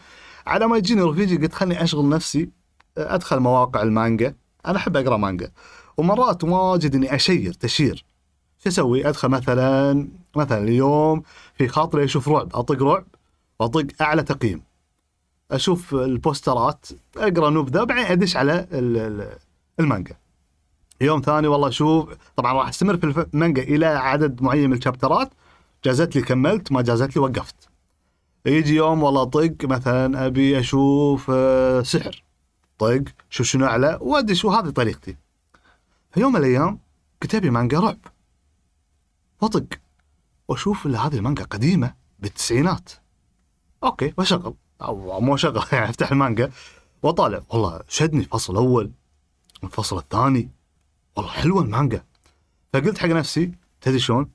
على 0.47 0.67
ما 0.67 0.77
يجيني 0.77 1.01
رفيجي 1.01 1.37
قلت 1.37 1.53
خلني 1.53 1.83
أشغل 1.83 2.09
نفسي 2.09 2.49
أدخل 2.97 3.39
مواقع 3.39 3.81
المانجا. 3.81 4.35
أنا 4.65 4.77
أحب 4.77 4.97
أقرأ 4.97 5.17
مانجا. 5.17 5.51
ومرات 5.97 6.43
واجد 6.43 6.95
إني 6.95 7.15
أشير 7.15 7.53
تشير. 7.53 8.05
شو 8.59 8.69
أسوي؟ 8.69 9.09
أدخل 9.09 9.29
مثلا 9.29 10.07
مثلا 10.35 10.63
اليوم 10.63 11.23
في 11.55 11.67
خاطري 11.67 12.03
أشوف 12.03 12.29
رعب 12.29 12.55
أطق 12.55 12.83
رعب 12.83 13.05
وأطق 13.59 13.87
أعلى 14.01 14.23
تقييم. 14.23 14.63
أشوف 15.53 15.93
البوسترات 15.93 16.85
أقرأ 17.17 17.49
نبذة 17.49 17.83
بعدين 17.83 18.05
أدش 18.05 18.37
على 18.37 18.67
ال- 18.71 18.97
ال- 18.97 19.37
المانجا. 19.79 20.17
يوم 21.01 21.21
ثاني 21.21 21.47
والله 21.47 21.67
أشوف 21.67 22.13
طبعا 22.35 22.53
راح 22.53 22.67
أستمر 22.67 22.97
في 22.97 23.27
المانجا 23.33 23.61
إلى 23.63 23.85
عدد 23.85 24.41
معين 24.41 24.69
من 24.69 24.77
الشابترات. 24.77 25.31
جازت 25.85 26.15
لي 26.15 26.21
كملت 26.21 26.71
ما 26.71 26.81
جازت 26.81 27.15
لي 27.15 27.21
وقفت. 27.21 27.55
يجي 28.45 28.75
يوم 28.75 29.03
والله 29.03 29.23
طق 29.23 29.55
مثلا 29.63 30.25
أبي 30.25 30.59
أشوف 30.59 31.31
آه، 31.33 31.81
سحر. 31.81 32.23
طق 32.79 33.03
شوف 33.29 33.47
شنو 33.47 33.65
أعلى 33.65 33.97
وأدش 34.01 34.45
وهذه 34.45 34.69
طريقتي. 34.69 35.17
في 36.11 36.19
يوم 36.19 36.33
من 36.33 36.39
الأيام 36.39 36.79
قلت 37.21 37.35
أبي 37.35 37.49
مانجا 37.49 37.79
رعب. 37.79 37.97
وطق 39.41 39.65
وأشوف 40.47 40.85
إن 40.85 40.95
هذه 40.95 41.15
المانجا 41.17 41.43
قديمة 41.43 41.93
بالتسعينات. 42.19 42.89
okay 43.83 44.07
بشغل 44.17 44.53
أو 44.81 45.19
مو 45.21 45.37
شغل 45.37 45.63
يعني 45.71 45.89
أفتح 45.89 46.11
المانجا 46.11 46.51
وأطالع. 47.03 47.41
والله 47.49 47.81
شدني 47.87 48.19
الفصل 48.23 48.53
الأول 48.53 48.91
الفصل 49.63 49.97
الثاني. 49.97 50.49
والله 51.15 51.31
حلوة 51.31 51.61
المانجا. 51.61 52.03
فقلت 52.73 52.97
حق 52.97 53.07
نفسي 53.07 53.51
تدري 53.81 53.99
شلون؟ 53.99 54.29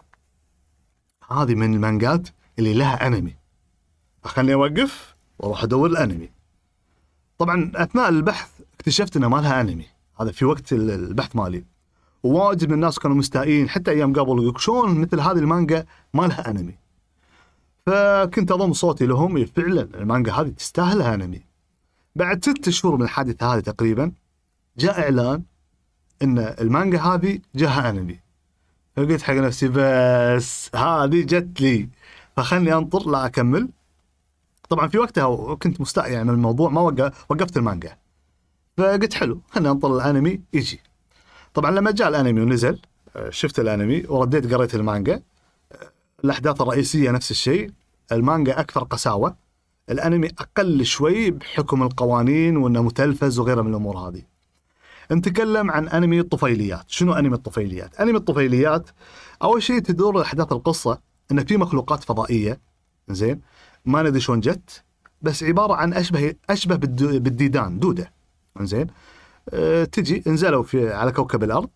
هذه 1.30 1.54
من 1.54 1.74
المانجات 1.74 2.28
اللي 2.58 2.74
لها 2.74 3.06
أنمي. 3.06 3.36
فخلني 4.22 4.54
أوقف 4.54 5.14
وأروح 5.38 5.62
أدور 5.62 5.90
الأنمي. 5.90 6.30
طبعا 7.38 7.72
أثناء 7.74 8.08
البحث 8.08 8.50
اكتشفت 8.74 9.16
إنه 9.16 9.28
ما 9.28 9.36
لها 9.36 9.60
أنمي. 9.60 9.86
هذا 10.20 10.32
في 10.32 10.44
وقت 10.44 10.72
ال- 10.72 10.90
البحث 10.90 11.36
مالي. 11.36 11.64
وواجد 12.22 12.68
من 12.68 12.74
الناس 12.74 12.98
كانوا 12.98 13.16
مستائين 13.16 13.68
حتى 13.68 13.90
أيام 13.90 14.12
قبل 14.12 14.42
يقول 14.42 14.60
شلون 14.60 15.00
مثل 15.00 15.20
هذه 15.20 15.38
المانجا 15.38 15.86
ما 16.14 16.22
لها 16.26 16.50
أنمي. 16.50 16.78
فكنت 17.88 18.52
أضم 18.52 18.72
صوتي 18.72 19.06
لهم 19.06 19.44
فعلا 19.44 19.80
المانجا 19.80 20.32
هذه 20.32 20.48
تستاهل 20.48 21.02
انمي 21.02 21.42
بعد 22.16 22.44
ست 22.44 22.70
شهور 22.70 22.96
من 22.96 23.02
الحادثة 23.02 23.54
هذه 23.54 23.60
تقريبا 23.60 24.12
جاء 24.78 25.00
إعلان 25.00 25.42
إن 26.22 26.38
المانجا 26.38 27.00
هذه 27.00 27.38
جاها 27.54 27.90
انمي 27.90 28.20
فقلت 28.96 29.22
حق 29.22 29.34
نفسي 29.34 29.68
بس 29.68 30.70
هذه 30.74 31.22
جت 31.22 31.60
لي 31.60 31.88
فخلني 32.36 32.74
أنطر 32.74 33.10
لا 33.10 33.26
أكمل. 33.26 33.68
طبعا 34.68 34.88
في 34.88 34.98
وقتها 34.98 35.54
كنت 35.54 35.80
مستاء 35.80 36.10
يعني 36.10 36.24
من 36.24 36.34
الموضوع 36.34 36.70
ما 36.70 36.80
وقف 36.80 37.24
وقفت 37.30 37.56
المانجا. 37.56 37.96
فقلت 38.76 39.14
حلو 39.14 39.40
خليني 39.50 39.70
أنطر 39.70 39.96
الانمي 39.96 40.40
يجي. 40.52 40.80
طبعا 41.54 41.70
لما 41.70 41.90
جاء 41.90 42.08
الانمي 42.08 42.40
ونزل 42.40 42.80
آه، 43.16 43.30
شفت 43.30 43.60
الانمي 43.60 44.04
ورديت 44.08 44.54
قريت 44.54 44.74
المانجا. 44.74 45.22
الأحداث 46.24 46.60
الرئيسية 46.60 47.10
نفس 47.10 47.30
الشيء. 47.30 47.70
المانجا 48.12 48.60
أكثر 48.60 48.84
قساوة. 48.84 49.36
الأنمي 49.90 50.28
أقل 50.28 50.84
شوي 50.84 51.30
بحكم 51.30 51.82
القوانين 51.82 52.56
وأنه 52.56 52.82
متلفز 52.82 53.38
وغيره 53.38 53.62
من 53.62 53.70
الأمور 53.70 53.98
هذه. 53.98 54.22
نتكلم 55.12 55.70
عن 55.70 55.88
أنمي 55.88 56.20
الطفيليات. 56.20 56.84
شنو 56.88 57.12
أنمي 57.12 57.34
الطفيليات؟ 57.34 58.00
أنمي 58.00 58.18
الطفيليات 58.18 58.90
أول 59.42 59.62
شيء 59.62 59.78
تدور 59.78 60.22
أحداث 60.22 60.52
القصة 60.52 60.98
أن 61.32 61.44
في 61.44 61.56
مخلوقات 61.56 62.04
فضائية. 62.04 62.60
زين؟ 63.08 63.40
ما 63.84 64.02
ندري 64.02 64.20
شلون 64.20 64.40
جت 64.40 64.84
بس 65.22 65.42
عبارة 65.42 65.74
عن 65.74 65.94
أشبه 65.94 66.34
أشبه 66.50 66.76
بالديدان 66.76 67.78
دودة. 67.78 68.12
زين؟ 68.60 68.86
أه 69.50 69.84
تجي 69.84 70.22
نزلوا 70.26 70.62
في 70.62 70.92
على 70.92 71.12
كوكب 71.12 71.44
الأرض 71.44 71.68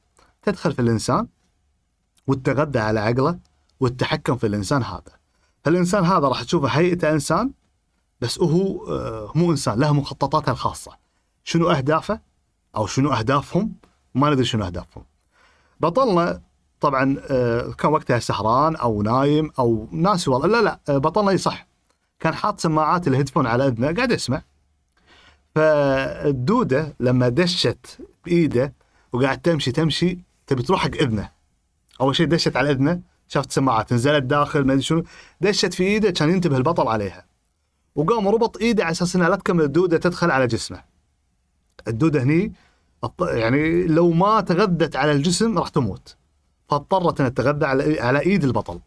تدخل 0.42 0.72
في 0.72 0.82
الإنسان 0.82 1.26
والتغذى 2.26 2.78
على 2.78 3.00
عقله. 3.00 3.38
والتحكم 3.82 4.36
في 4.36 4.46
الإنسان 4.46 4.82
هذا. 4.82 5.12
فالانسان 5.64 6.04
هذا 6.04 6.28
راح 6.28 6.42
تشوفه 6.42 6.68
هيئته 6.68 7.12
إنسان 7.12 7.50
بس 8.20 8.40
هو 8.40 8.86
آه، 8.86 9.32
مو 9.34 9.50
إنسان 9.50 9.78
له 9.78 9.92
مخططاته 9.92 10.52
الخاصة. 10.52 10.92
شنو 11.44 11.70
أهدافه؟ 11.70 12.20
أو 12.76 12.86
شنو 12.86 13.12
أهدافهم؟ 13.12 13.72
ما 14.14 14.30
ندري 14.30 14.44
شنو 14.44 14.64
أهدافهم. 14.64 15.04
بطلنا 15.80 16.40
طبعا 16.80 17.16
آه، 17.30 17.72
كان 17.72 17.92
وقتها 17.92 18.18
سهران 18.18 18.76
أو 18.76 19.02
نايم 19.02 19.50
أو 19.58 19.88
ناسي 19.92 20.30
والله. 20.30 20.46
لا 20.46 20.62
لا 20.62 20.80
آه، 20.88 20.98
بطلنا 20.98 21.32
يصح. 21.32 21.66
كان 22.20 22.34
حاط 22.34 22.60
سماعات 22.60 23.08
الهيدفون 23.08 23.46
على 23.46 23.66
اذنه 23.66 23.94
قاعد 23.94 24.10
يسمع. 24.10 24.42
فالدودة 25.54 26.94
لما 27.00 27.28
دشت 27.28 27.98
بإيده 28.24 28.72
وقاعد 29.12 29.40
تمشي 29.40 29.72
تمشي 29.72 30.18
تبي 30.46 30.62
تروح 30.62 30.80
حق 30.80 30.94
إذنه. 30.94 31.30
أول 32.00 32.16
شيء 32.16 32.26
دشت 32.26 32.56
على 32.56 32.70
إذنه 32.70 33.11
شافت 33.32 33.52
سماعات 33.52 33.92
نزلت 33.92 34.22
داخل 34.22 34.64
ما 34.64 34.72
أدري 34.72 34.82
شنو 34.82 35.04
دشت 35.40 35.74
في 35.74 35.82
إيده 35.84 36.10
كان 36.10 36.30
ينتبه 36.30 36.56
البطل 36.56 36.88
عليها. 36.88 37.26
وقام 37.94 38.28
ربط 38.28 38.56
إيده 38.56 38.84
على 38.84 38.90
أساس 38.90 39.16
إنها 39.16 39.28
لا 39.28 39.36
تكمل 39.36 39.64
الدودة 39.64 39.98
تدخل 39.98 40.30
على 40.30 40.46
جسمه. 40.46 40.84
الدودة 41.88 42.22
هني 42.22 42.52
يعني 43.20 43.86
لو 43.86 44.10
ما 44.10 44.40
تغذت 44.40 44.96
على 44.96 45.12
الجسم 45.12 45.58
راح 45.58 45.68
تموت. 45.68 46.16
فاضطرت 46.68 47.20
إنها 47.20 47.30
تتغذى 47.30 47.66
على 47.66 48.00
على 48.00 48.20
إيد 48.20 48.44
البطل. 48.44 48.80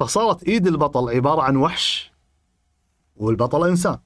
فصارت 0.00 0.44
إيد 0.44 0.66
البطل 0.66 1.10
عبارة 1.10 1.42
عن 1.42 1.56
وحش 1.56 2.12
والبطل 3.16 3.68
إنسان. 3.68 3.98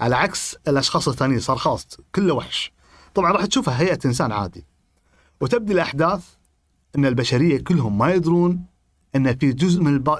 على 0.00 0.16
عكس 0.16 0.56
الأشخاص 0.68 1.08
الثانيين 1.08 1.40
صار 1.40 1.56
خلاص 1.56 1.86
كله 2.14 2.34
وحش. 2.34 2.72
طبعا 3.14 3.32
راح 3.32 3.44
تشوفها 3.44 3.80
هيئة 3.80 3.98
إنسان 4.04 4.32
عادي. 4.32 4.66
وتبدي 5.40 5.72
الأحداث 5.72 6.34
إن 6.96 7.06
البشرية 7.06 7.64
كلهم 7.64 7.98
ما 7.98 8.12
يدرون 8.12 8.75
إن 9.16 9.36
في 9.36 9.52
جزء 9.52 9.82
من 9.82 9.94
الب... 9.94 10.10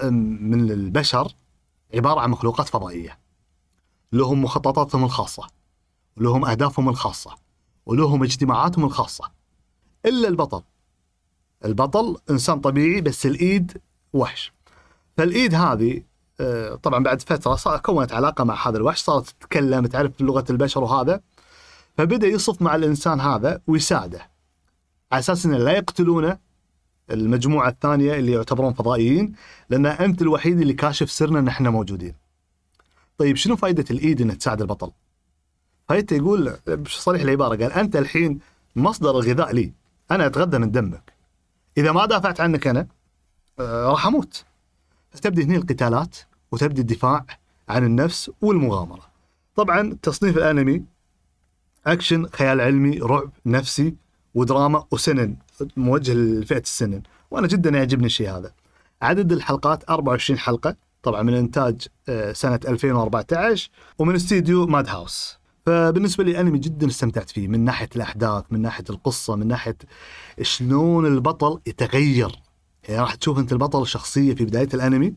من 0.43 0.71
البشر 0.71 1.35
عبارة 1.95 2.21
عن 2.21 2.31
مخلوقات 2.31 2.69
فضائية. 2.69 3.19
لهم 4.13 4.43
مخططاتهم 4.43 5.05
الخاصة 5.05 5.47
ولهم 6.17 6.45
أهدافهم 6.45 6.89
الخاصة 6.89 7.37
ولهم 7.87 8.23
اجتماعاتهم 8.23 8.85
الخاصة. 8.85 9.31
إلا 10.07 10.29
البطل. 10.29 10.63
البطل 11.65 12.17
إنسان 12.31 12.61
طبيعي 12.61 13.01
بس 13.01 13.27
الإيد 13.27 13.81
وحش. 14.13 14.53
فالإيد 15.17 15.55
هذه 15.55 16.03
آه، 16.41 16.75
طبعا 16.75 17.03
بعد 17.05 17.23
فترة 17.23 17.77
كونت 17.77 18.13
علاقة 18.13 18.45
مع 18.45 18.69
هذا 18.69 18.77
الوحش 18.77 19.01
صارت 19.01 19.29
تتكلم 19.29 19.87
تعرف 19.87 20.21
لغة 20.21 20.45
البشر 20.51 20.85
وهذا. 20.85 21.21
فبدأ 21.97 22.27
يصف 22.27 22.63
مع 22.63 22.75
الإنسان 22.75 23.21
هذا 23.21 23.61
ويساعده. 23.67 24.31
على 25.13 25.19
أساس 25.19 25.47
إنه 25.47 25.59
لا 25.59 25.73
يقتلونه 25.73 26.39
المجموعة 27.11 27.69
الثانية 27.69 28.15
اللي 28.15 28.33
يعتبرون 28.33 28.73
فضائيين 28.73 29.33
لأن 29.71 29.87
أنت 29.87 30.23
الوحيد 30.23 30.61
اللي 30.61 30.73
كاشف 30.73 31.11
سرنا 31.11 31.39
ان 31.39 31.49
إحنا 31.49 31.71
موجودين. 31.71 32.15
طيب 33.19 33.37
شنو 33.37 33.57
فائده 33.57 33.85
الإيد 33.91 34.21
إنها 34.21 34.35
تساعد 34.35 34.61
البطل؟ 34.61 34.93
فايدته 35.89 36.17
يقول 36.17 36.57
بصريح 36.69 37.23
العبارة 37.23 37.57
قال 37.57 37.73
أنت 37.73 37.97
الحين 37.97 38.39
مصدر 38.77 39.11
الغذاء 39.11 39.53
لي، 39.53 39.73
أنا 40.11 40.27
اتغذى 40.27 40.59
من 40.59 40.71
دمك. 40.71 41.13
إذا 41.79 41.93
ما 41.93 42.07
دافعت 42.07 42.41
عنك 42.41 42.67
أنا 42.67 42.87
آه، 43.61 43.91
راح 43.91 44.07
أموت. 44.07 44.45
فتبدي 45.11 45.45
هنا 45.45 45.57
القتالات 45.57 46.17
وتبدي 46.53 46.81
الدفاع 46.81 47.27
عن 47.69 47.85
النفس 47.85 48.31
والمغامرة. 48.41 49.03
طبعا 49.57 49.97
تصنيف 50.03 50.37
الأنمي 50.37 50.85
أكشن، 51.87 52.27
خيال 52.27 52.61
علمي، 52.61 52.99
رعب، 52.99 53.31
نفسي، 53.47 53.95
ودراما 54.35 54.85
وسنن 54.91 55.37
موجه 55.77 56.15
لفئة 56.15 56.61
السنن 56.61 57.03
وأنا 57.31 57.47
جدا 57.47 57.71
يعجبني 57.71 58.07
الشيء 58.07 58.31
هذا. 58.31 58.53
عدد 59.03 59.33
الحلقات 59.33 59.91
24 59.91 60.39
حلقة 60.39 60.77
طبعا 61.03 61.23
من 61.23 61.35
إنتاج 61.35 61.87
آه، 62.09 62.33
سنة 62.33 62.61
2014 62.69 63.71
ومن 63.99 64.15
استديو 64.15 64.67
ماد 64.67 64.89
هاوس. 64.89 65.39
فبالنسبة 65.67 66.25
لي 66.25 66.41
أنمي 66.41 66.59
جدا 66.59 66.87
استمتعت 66.87 67.31
فيه 67.31 67.49
من 67.49 67.65
ناحية 67.65 67.89
الأحداث، 67.97 68.45
من 68.51 68.63
ناحية 68.63 68.85
القصة، 68.91 69.37
من 69.37 69.47
ناحية 69.47 69.77
شلون 70.43 71.07
البطل 71.07 71.61
يتغير. 71.67 72.43
يعني 72.89 73.01
راح 73.01 73.15
تشوف 73.15 73.39
أنت 73.39 73.53
البطل 73.53 73.87
شخصية 73.87 74.35
في 74.35 74.45
بداية 74.45 74.69
الأنمي 74.75 75.15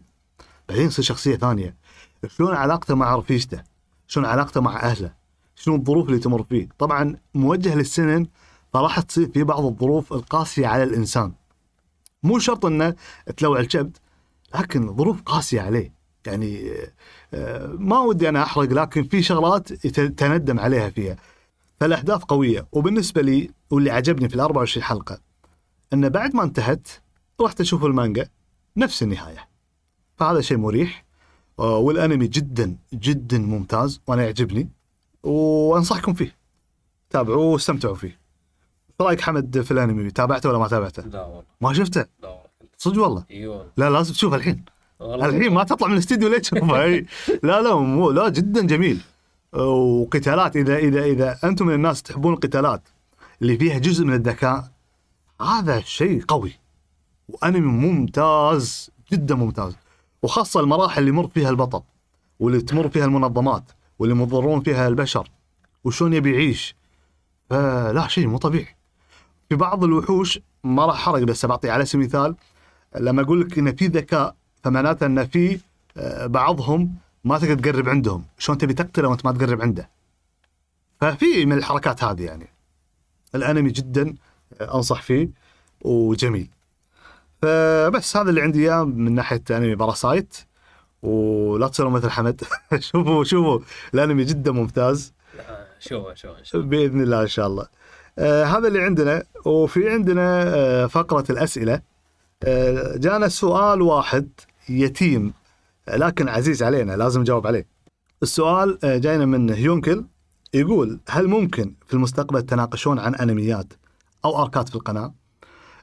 بعدين 0.69 0.88
يصير 0.88 1.06
شخصية 1.06 1.36
ثانية. 1.36 1.75
شلون 2.28 2.54
علاقته 2.56 2.95
مع 2.95 3.15
رفيجته؟ 3.15 3.63
شلون 4.08 4.25
علاقته 4.25 4.62
مع 4.62 4.84
أهله؟ 4.84 5.13
شنو 5.56 5.75
الظروف 5.75 6.08
اللي 6.08 6.19
تمر 6.19 6.43
فيه؟ 6.43 6.67
طبعا 6.78 7.15
موجه 7.34 7.75
للسنن 7.75 8.28
فراح 8.73 8.99
تصير 8.99 9.32
في 9.32 9.43
بعض 9.43 9.65
الظروف 9.65 10.13
القاسية 10.13 10.67
على 10.67 10.84
الإنسان. 10.84 11.34
مو 12.23 12.39
شرط 12.39 12.65
إنه 12.65 12.95
تلوع 13.38 13.60
الكبد 13.60 13.97
لكن 14.55 14.95
ظروف 14.95 15.21
قاسية 15.21 15.62
عليه. 15.62 15.93
يعني 16.27 16.71
آه، 17.34 17.67
ما 17.67 17.99
ودي 17.99 18.29
أنا 18.29 18.43
أحرق 18.43 18.73
لكن 18.73 19.03
في 19.03 19.23
شغلات 19.23 19.73
تندم 19.93 20.60
عليها 20.60 20.89
فيها. 20.89 21.17
فالأحداث 21.79 22.23
قوية 22.23 22.67
وبالنسبة 22.71 23.21
لي 23.21 23.51
واللي 23.71 23.91
عجبني 23.91 24.29
في 24.29 24.36
ال 24.36 24.39
24 24.39 24.84
حلقة 24.84 25.19
انه 25.93 26.08
بعد 26.08 26.36
ما 26.36 26.43
انتهت 26.43 26.88
رحت 27.41 27.62
أشوف 27.62 27.86
المانجا 27.86 28.29
نفس 28.77 29.03
النهاية. 29.03 29.49
فهذا 30.17 30.41
شيء 30.41 30.58
مريح 30.58 31.05
آه، 31.60 31.77
والأنمي 31.77 32.27
جدا 32.27 32.77
جدا 32.93 33.38
ممتاز 33.38 34.01
وأنا 34.08 34.23
يعجبني 34.23 34.69
وأنصحكم 35.23 36.13
فيه. 36.13 36.36
تابعوه 37.10 37.45
واستمتعوا 37.45 37.95
فيه. 37.95 38.18
إيش 39.01 39.07
رأيك 39.07 39.21
حمد 39.21 39.62
في 39.62 39.71
الأنمي؟ 39.71 40.12
تابعته 40.12 40.49
ولا 40.49 40.57
ما 40.57 40.67
تابعته؟ 40.67 41.03
لا 41.03 41.21
والله. 41.21 41.43
ما 41.62 41.73
شفته؟ 41.73 42.05
لا 42.23 42.27
والله. 42.27 42.43
صدق 42.77 43.01
والله؟ 43.01 43.23
اي 43.31 43.47
والله. 43.47 43.71
لا 43.77 43.89
لازم 43.89 44.13
تشوفه 44.13 44.35
الحين. 44.35 44.65
الحين 45.01 45.53
ما 45.53 45.63
تطلع 45.63 45.88
من 45.88 45.93
الاستديو 45.93 46.29
ليه 46.29 46.38
تشوفه 46.38 46.83
اي 46.83 47.05
لا 47.43 47.62
لا 47.62 47.75
مو 47.75 48.12
لا 48.12 48.29
جدا 48.29 48.62
جميل. 48.62 49.01
وقتالات 49.53 50.55
إذا 50.55 50.77
إذا 50.77 51.03
إذا 51.03 51.39
أنتم 51.43 51.67
من 51.67 51.73
الناس 51.73 52.03
تحبون 52.03 52.33
القتالات 52.33 52.81
اللي 53.41 53.57
فيها 53.57 53.77
جزء 53.77 54.05
من 54.05 54.13
الذكاء 54.13 54.71
هذا 55.41 55.79
شيء 55.79 56.23
قوي. 56.27 56.53
وأنمي 57.29 57.59
ممتاز 57.59 58.91
جدا 59.12 59.35
ممتاز. 59.35 59.75
وخاصة 60.23 60.59
المراحل 60.59 60.99
اللي 60.99 61.09
يمر 61.09 61.27
فيها 61.27 61.49
البطل 61.49 61.81
واللي 62.39 62.62
تمر 62.62 62.89
فيها 62.89 63.05
المنظمات 63.05 63.63
واللي 63.99 64.15
مضرون 64.15 64.62
فيها 64.62 64.88
البشر 64.88 65.29
وشلون 65.83 66.13
يبي 66.13 66.33
يعيش. 66.33 66.75
فلا 67.49 68.07
شيء 68.07 68.27
مو 68.27 68.38
طبيعي. 68.38 68.78
في 69.49 69.55
بعض 69.55 69.83
الوحوش 69.83 70.39
ما 70.63 70.85
راح 70.85 70.95
احرق 70.95 71.23
بس 71.23 71.45
بعطي 71.45 71.69
على 71.69 71.85
سبيل 71.85 72.01
المثال 72.01 72.35
لما 72.95 73.21
أقول 73.21 73.41
لك 73.41 73.57
إن 73.57 73.75
في 73.75 73.88
ذكاء 73.88 74.35
فمعناته 74.63 75.05
إن 75.05 75.27
في 75.27 75.59
آه، 75.97 76.25
بعضهم 76.25 76.95
ما 77.23 77.38
تقدر 77.38 77.71
تقرب 77.71 77.89
عندهم. 77.89 78.25
شلون 78.38 78.57
تبي 78.57 78.73
تقتله 78.73 79.07
وأنت 79.07 79.25
ما 79.25 79.31
تقرب 79.31 79.62
عنده؟ 79.62 79.89
ففي 81.01 81.45
من 81.45 81.57
الحركات 81.57 82.03
هذه 82.03 82.23
يعني. 82.23 82.47
الأنمي 83.35 83.71
جدا 83.71 84.15
آه، 84.62 84.75
أنصح 84.75 85.01
فيه 85.01 85.29
وجميل. 85.81 86.49
فبس 87.41 88.17
هذا 88.17 88.29
اللي 88.29 88.41
عندي 88.41 88.59
إياه 88.59 88.83
من 88.83 89.15
ناحية 89.15 89.43
أنمي 89.51 89.75
باراسايت. 89.75 90.38
ولا 91.01 91.67
تصيروا 91.67 91.91
مثل 91.91 92.09
حمد. 92.09 92.41
شوفوا 92.79 93.23
شوفوا. 93.23 93.59
الأنمي 93.93 94.23
جدا 94.23 94.51
ممتاز. 94.51 95.13
شوفه 95.79 96.13
شوفه. 96.13 96.67
بإذن 96.67 97.01
الله 97.01 97.21
إن 97.21 97.27
شاء 97.27 97.47
الله. 97.47 97.67
آه 98.19 98.43
هذا 98.43 98.67
اللي 98.67 98.82
عندنا 98.82 99.23
وفي 99.45 99.89
عندنا 99.89 100.43
آه 100.55 100.86
فقرة 100.86 101.23
الأسئلة. 101.29 101.82
آه 102.43 102.97
جانا 102.97 103.27
سؤال 103.27 103.82
واحد 103.82 104.29
يتيم 104.69 105.34
لكن 105.88 106.29
عزيز 106.29 106.63
علينا 106.63 106.93
لازم 106.97 107.21
نجاوب 107.21 107.47
عليه. 107.47 107.67
السؤال 108.23 108.86
آه 108.86 108.97
جاينا 108.97 109.25
من 109.25 109.49
هيونكل 109.49 110.05
يقول 110.53 110.99
هل 111.10 111.27
ممكن 111.27 111.73
في 111.88 111.93
المستقبل 111.93 112.41
تناقشون 112.41 112.99
عن 112.99 113.15
أنميات 113.15 113.73
أو 114.25 114.41
آركات 114.41 114.69
في 114.69 114.75
القناة؟ 114.75 115.13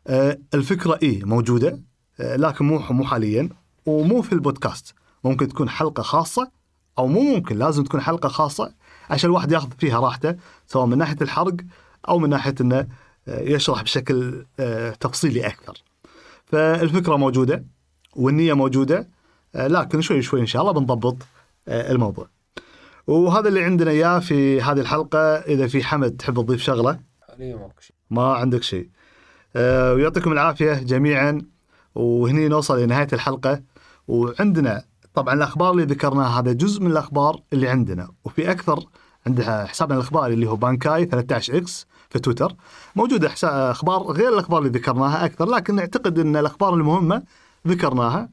آه 0.07 0.39
الفكرة 0.55 0.99
إيه 1.03 1.25
موجودة 1.25 1.81
آه 2.21 2.37
لكن 2.37 2.65
مو 2.65 2.79
مو 2.91 3.05
حاليا 3.05 3.49
ومو 3.87 4.23
في 4.23 4.33
البودكاست 4.33 4.95
ممكن 5.25 5.49
تكون 5.49 5.69
حلقة 5.69 6.03
خاصة 6.03 6.51
أو 6.99 7.07
مو 7.07 7.21
ممكن 7.21 7.59
لازم 7.59 7.85
تكون 7.85 8.01
حلقة 8.01 8.29
خاصة 8.29 8.73
عشان 9.11 9.31
الواحد 9.31 9.53
ياخذ 9.53 9.69
فيها 9.79 10.01
راحته 10.01 10.37
سواء 10.67 10.87
من 10.87 10.99
ناحية 10.99 11.17
الحرق 11.23 11.57
أو 12.09 12.19
من 12.19 12.31
ناحية 12.31 12.55
إنه 12.61 12.89
آه، 13.29 13.41
يشرح 13.41 13.83
بشكل 13.83 14.47
آه، 14.61 14.91
تفصيلي 14.91 15.47
أكثر. 15.47 15.83
فالفكرة 16.45 17.17
موجودة 17.17 17.65
والنية 18.17 18.53
موجودة 18.53 19.09
آه، 19.55 19.67
لكن 19.67 20.01
شوي 20.01 20.23
شوي 20.23 20.41
إن 20.41 20.47
شاء 20.47 20.63
الله 20.63 20.73
بنضبط 20.73 21.17
الموضوع. 21.69 22.29
وهذا 23.07 23.49
اللي 23.49 23.65
عندنا 23.65 23.91
إياه 23.91 24.19
في 24.19 24.63
هذه 24.63 24.81
الحلقة. 24.81 25.19
إذا 25.19 25.67
في 25.67 25.85
حمد 25.85 26.17
تحب 26.17 26.35
تضيف 26.35 26.63
شغلة؟ 26.63 26.99
ما 28.11 28.35
عندك 28.35 28.63
شيء. 28.63 28.89
ويعطيكم 29.57 30.33
العافية 30.33 30.73
جميعا. 30.75 31.43
وهني 31.95 32.49
نوصل 32.49 32.83
لنهايه 32.83 33.09
الحلقة. 33.13 33.63
وعندنا 34.09 34.85
طبعا 35.15 35.35
الأخبار 35.35 35.73
اللي 35.73 35.85
ذكرناها 35.85 36.41
هذا 36.41 36.53
جزء 36.53 36.83
من 36.83 36.91
الأخبار 36.91 37.43
اللي 37.53 37.69
عندنا. 37.69 38.11
وفي 38.25 38.51
أكثر 38.51 38.85
عندها 39.27 39.65
حسابنا 39.65 39.95
الأخباري 39.95 40.35
اللي 40.35 40.47
هو 40.49 40.57
Bankai 40.57 41.05
13 41.05 41.57
X. 41.57 41.87
في 42.17 42.23
تويتر. 42.23 42.55
موجودة 42.97 43.29
أحسا- 43.29 43.45
أخبار 43.45 44.03
غير 44.03 44.29
الأخبار 44.29 44.59
اللي 44.63 44.79
ذكرناها 44.79 45.25
أكثر 45.25 45.45
لكن 45.45 45.75
نعتقد 45.75 46.19
إن 46.19 46.37
الأخبار 46.37 46.75
المهمة 46.75 47.23
ذكرناها. 47.69 48.29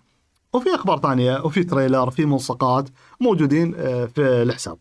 وفي 0.53 0.75
أخبار 0.75 0.99
ثانية 0.99 1.41
وفي 1.45 1.63
trailer 1.63 2.09
في 2.09 2.25
ملصقات 2.25 2.89
موجودين 3.19 3.75
آه، 3.75 4.05
في 4.05 4.21
الحساب. 4.41 4.77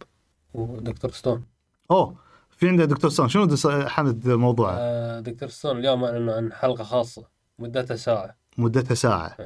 و 0.54 0.62
Doctor 0.62 1.10
Stone. 1.10 1.42
أوه 1.90 2.14
في 2.50 2.68
عندنا 2.68 2.84
Doctor 2.86 3.10
Stone 3.10 3.28
شنو 3.28 3.48
حمد 3.88 4.28
موضوعه؟ 4.28 4.74
آه 4.78 5.20
Doctor 5.20 5.48
Stone 5.48 5.78
اليوم 5.78 6.04
أعلنوا 6.04 6.34
عن 6.34 6.52
حلقة 6.52 6.84
خاصة 6.84 7.22
مدتها 7.58 7.96
ساعة. 7.96 8.36
مدتها 8.58 8.94
ساعة. 8.94 9.36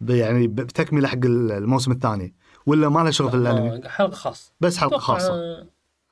ب- 0.00 0.10
يعني 0.10 0.46
بتكملة 0.46 1.08
حق 1.08 1.18
الموسم 1.24 1.92
الثاني. 1.92 2.34
ولا 2.66 2.88
ما 2.88 3.00
لها 3.00 3.10
شغل 3.10 3.30
في 3.30 3.36
الأنمي؟ 3.36 3.88
حلقة 3.88 4.14
خاصة. 4.14 4.52
بس 4.60 4.76
حلقة 4.76 4.98
خاصة. 4.98 5.32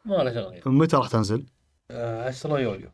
ما 0.05 0.15
له 0.15 0.35
شغل 0.35 0.53
يعني. 0.55 0.63
متى 0.67 0.97
راح 0.97 1.09
تنزل؟ 1.09 1.45
آه، 1.91 2.29
10 2.29 2.59
يوليو. 2.59 2.89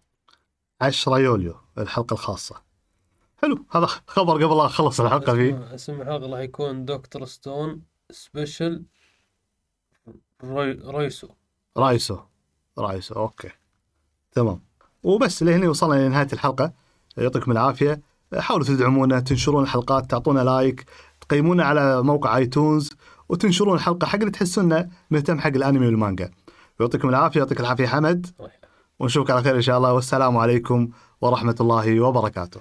10 0.81 1.19
يوليو 1.19 1.55
الحلقة 1.79 2.15
الخاصة. 2.15 2.63
حلو 3.43 3.65
هذا 3.71 3.87
خبر 3.87 4.45
قبل 4.45 4.57
لا 4.57 4.67
أخلص 4.67 5.01
الحلقة 5.01 5.35
فيه. 5.35 5.75
اسم- 5.75 6.01
الحلقة 6.01 6.31
راح 6.31 6.41
يكون 6.41 6.85
Doctor 6.85 7.25
Stone 7.25 7.83
special 8.11 8.85
Ryu 10.45 10.73
Ryusui. 10.73 11.29
Ryusui 11.77 12.19
Ryusui 12.79 13.15
okay. 13.15 13.49
تمام. 14.33 14.61
وبس 15.03 15.43
لهنا 15.43 15.69
وصلنا 15.69 16.09
لنهايه 16.09 16.29
الحلقة. 16.33 16.73
يعطيكم 17.17 17.53
العافية. 17.53 18.01
حاولوا 18.39 18.67
تدعمونا 18.67 19.21
تنشرون 19.21 19.63
الحلقات 19.63 20.11
تعطونا 20.11 20.41
لايك 20.41 20.85
تقيمونا 21.21 21.65
على 21.65 22.03
موقع 22.03 22.37
آيتونز 22.37 22.91
وتنشرون 23.29 23.75
الحلقة 23.75 24.07
حق 24.07 24.19
اللي 24.19 24.31
تحسون 24.31 24.91
مهتم 25.11 25.41
حق 25.41 25.47
الأنمي 25.47 25.87
والمانجا. 25.87 26.31
يعطيكم 26.81 27.09
العافية 27.09 27.41
يعطيك 27.41 27.61
العافية 27.61 27.87
حمد. 27.87 28.27
ونشوفك 29.01 29.31
على 29.31 29.43
خير 29.43 29.57
إن 29.57 29.63
شاء 29.63 29.77
الله. 29.79 29.93
والسلام 29.93 30.37
عليكم 30.37 30.89
ورحمة 31.21 31.57
الله 31.61 32.01
وبركاته. 32.01 32.51